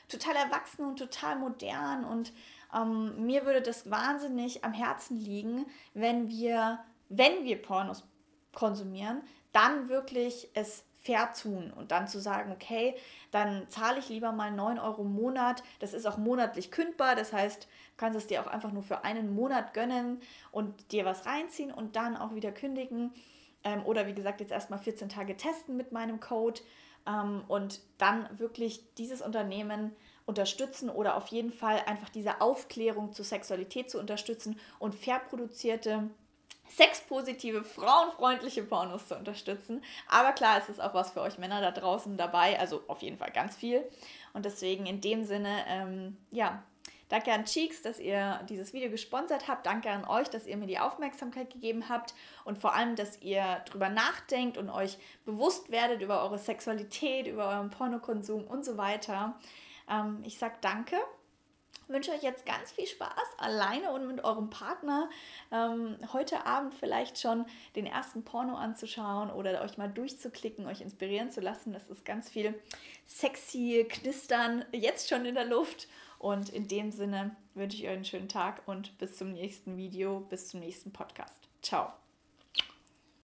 total 0.08 0.36
erwachsen 0.36 0.84
und 0.84 0.98
total 0.98 1.36
modern 1.36 2.04
und 2.04 2.32
ähm, 2.74 3.26
mir 3.26 3.46
würde 3.46 3.62
das 3.62 3.90
wahnsinnig 3.90 4.64
am 4.64 4.72
Herzen 4.72 5.16
liegen, 5.16 5.66
wenn 5.94 6.28
wir, 6.28 6.78
wenn 7.08 7.44
wir 7.44 7.60
Pornos 7.60 8.04
konsumieren, 8.52 9.22
dann 9.52 9.88
wirklich 9.88 10.48
es 10.54 10.84
fair 11.02 11.32
tun 11.32 11.72
und 11.74 11.92
dann 11.92 12.08
zu 12.08 12.20
sagen, 12.20 12.52
okay, 12.52 12.94
dann 13.30 13.68
zahle 13.70 13.98
ich 13.98 14.10
lieber 14.10 14.32
mal 14.32 14.52
9 14.52 14.78
Euro 14.78 15.02
im 15.02 15.12
Monat. 15.12 15.62
Das 15.78 15.94
ist 15.94 16.06
auch 16.06 16.18
monatlich 16.18 16.70
kündbar, 16.70 17.16
das 17.16 17.32
heißt, 17.32 17.68
kannst 18.00 18.18
es 18.18 18.26
dir 18.26 18.40
auch 18.40 18.46
einfach 18.46 18.72
nur 18.72 18.82
für 18.82 19.04
einen 19.04 19.34
Monat 19.34 19.74
gönnen 19.74 20.20
und 20.50 20.90
dir 20.90 21.04
was 21.04 21.26
reinziehen 21.26 21.70
und 21.70 21.96
dann 21.96 22.16
auch 22.16 22.34
wieder 22.34 22.50
kündigen. 22.50 23.12
Ähm, 23.62 23.84
oder 23.84 24.06
wie 24.06 24.14
gesagt, 24.14 24.40
jetzt 24.40 24.52
erstmal 24.52 24.78
14 24.78 25.10
Tage 25.10 25.36
testen 25.36 25.76
mit 25.76 25.92
meinem 25.92 26.18
Code 26.18 26.62
ähm, 27.06 27.44
und 27.46 27.82
dann 27.98 28.26
wirklich 28.38 28.82
dieses 28.94 29.20
Unternehmen 29.20 29.94
unterstützen 30.24 30.88
oder 30.88 31.16
auf 31.16 31.26
jeden 31.28 31.52
Fall 31.52 31.82
einfach 31.86 32.08
diese 32.08 32.40
Aufklärung 32.40 33.12
zur 33.12 33.26
Sexualität 33.26 33.90
zu 33.90 33.98
unterstützen 33.98 34.58
und 34.78 34.94
fair 34.94 35.18
produzierte 35.18 36.08
sexpositive, 36.70 37.64
frauenfreundliche 37.64 38.62
Pornos 38.62 39.08
zu 39.08 39.16
unterstützen. 39.16 39.82
Aber 40.08 40.32
klar, 40.32 40.56
es 40.58 40.68
ist 40.68 40.80
auch 40.80 40.94
was 40.94 41.10
für 41.10 41.20
euch 41.20 41.36
Männer 41.36 41.60
da 41.60 41.72
draußen 41.72 42.16
dabei, 42.16 42.58
also 42.58 42.82
auf 42.86 43.02
jeden 43.02 43.18
Fall 43.18 43.32
ganz 43.32 43.56
viel. 43.56 43.82
Und 44.32 44.44
deswegen 44.44 44.86
in 44.86 45.00
dem 45.00 45.24
Sinne, 45.24 45.64
ähm, 45.66 46.16
ja, 46.30 46.62
danke 47.10 47.32
an 47.32 47.44
Cheeks, 47.44 47.82
dass 47.82 48.00
ihr 48.00 48.40
dieses 48.48 48.72
Video 48.72 48.90
gesponsert 48.90 49.48
habt. 49.48 49.66
Danke 49.66 49.90
an 49.90 50.06
euch, 50.06 50.30
dass 50.30 50.46
ihr 50.46 50.56
mir 50.56 50.66
die 50.66 50.78
Aufmerksamkeit 50.78 51.50
gegeben 51.50 51.90
habt 51.90 52.14
und 52.44 52.56
vor 52.56 52.74
allem, 52.74 52.96
dass 52.96 53.20
ihr 53.20 53.62
drüber 53.70 53.90
nachdenkt 53.90 54.56
und 54.56 54.70
euch 54.70 54.96
bewusst 55.26 55.70
werdet 55.70 56.00
über 56.00 56.22
eure 56.22 56.38
Sexualität, 56.38 57.26
über 57.26 57.48
euren 57.48 57.68
Pornokonsum 57.70 58.44
und 58.44 58.64
so 58.64 58.78
weiter. 58.78 59.38
Ähm, 59.90 60.22
ich 60.24 60.38
sage 60.38 60.54
danke. 60.62 60.96
Wünsche 61.90 62.12
euch 62.12 62.22
jetzt 62.22 62.46
ganz 62.46 62.70
viel 62.70 62.86
Spaß 62.86 63.10
alleine 63.38 63.90
und 63.90 64.06
mit 64.06 64.22
eurem 64.22 64.48
Partner 64.48 65.10
ähm, 65.50 65.96
heute 66.12 66.46
Abend 66.46 66.72
vielleicht 66.72 67.18
schon 67.18 67.44
den 67.74 67.84
ersten 67.84 68.22
Porno 68.22 68.54
anzuschauen 68.54 69.28
oder 69.28 69.60
euch 69.62 69.76
mal 69.76 69.88
durchzuklicken, 69.88 70.66
euch 70.66 70.82
inspirieren 70.82 71.32
zu 71.32 71.40
lassen. 71.40 71.72
Das 71.72 71.90
ist 71.90 72.04
ganz 72.04 72.30
viel 72.30 72.54
sexy 73.06 73.84
Knistern 73.88 74.64
jetzt 74.70 75.08
schon 75.08 75.26
in 75.26 75.34
der 75.34 75.46
Luft. 75.46 75.88
Und 76.20 76.50
in 76.50 76.68
dem 76.68 76.92
Sinne 76.92 77.34
wünsche 77.54 77.78
ich 77.78 77.84
euch 77.84 77.94
einen 77.94 78.04
schönen 78.04 78.28
Tag 78.28 78.62
und 78.66 78.96
bis 78.98 79.16
zum 79.16 79.32
nächsten 79.32 79.78
Video, 79.78 80.20
bis 80.20 80.48
zum 80.48 80.60
nächsten 80.60 80.92
Podcast. 80.92 81.48
Ciao. 81.62 81.94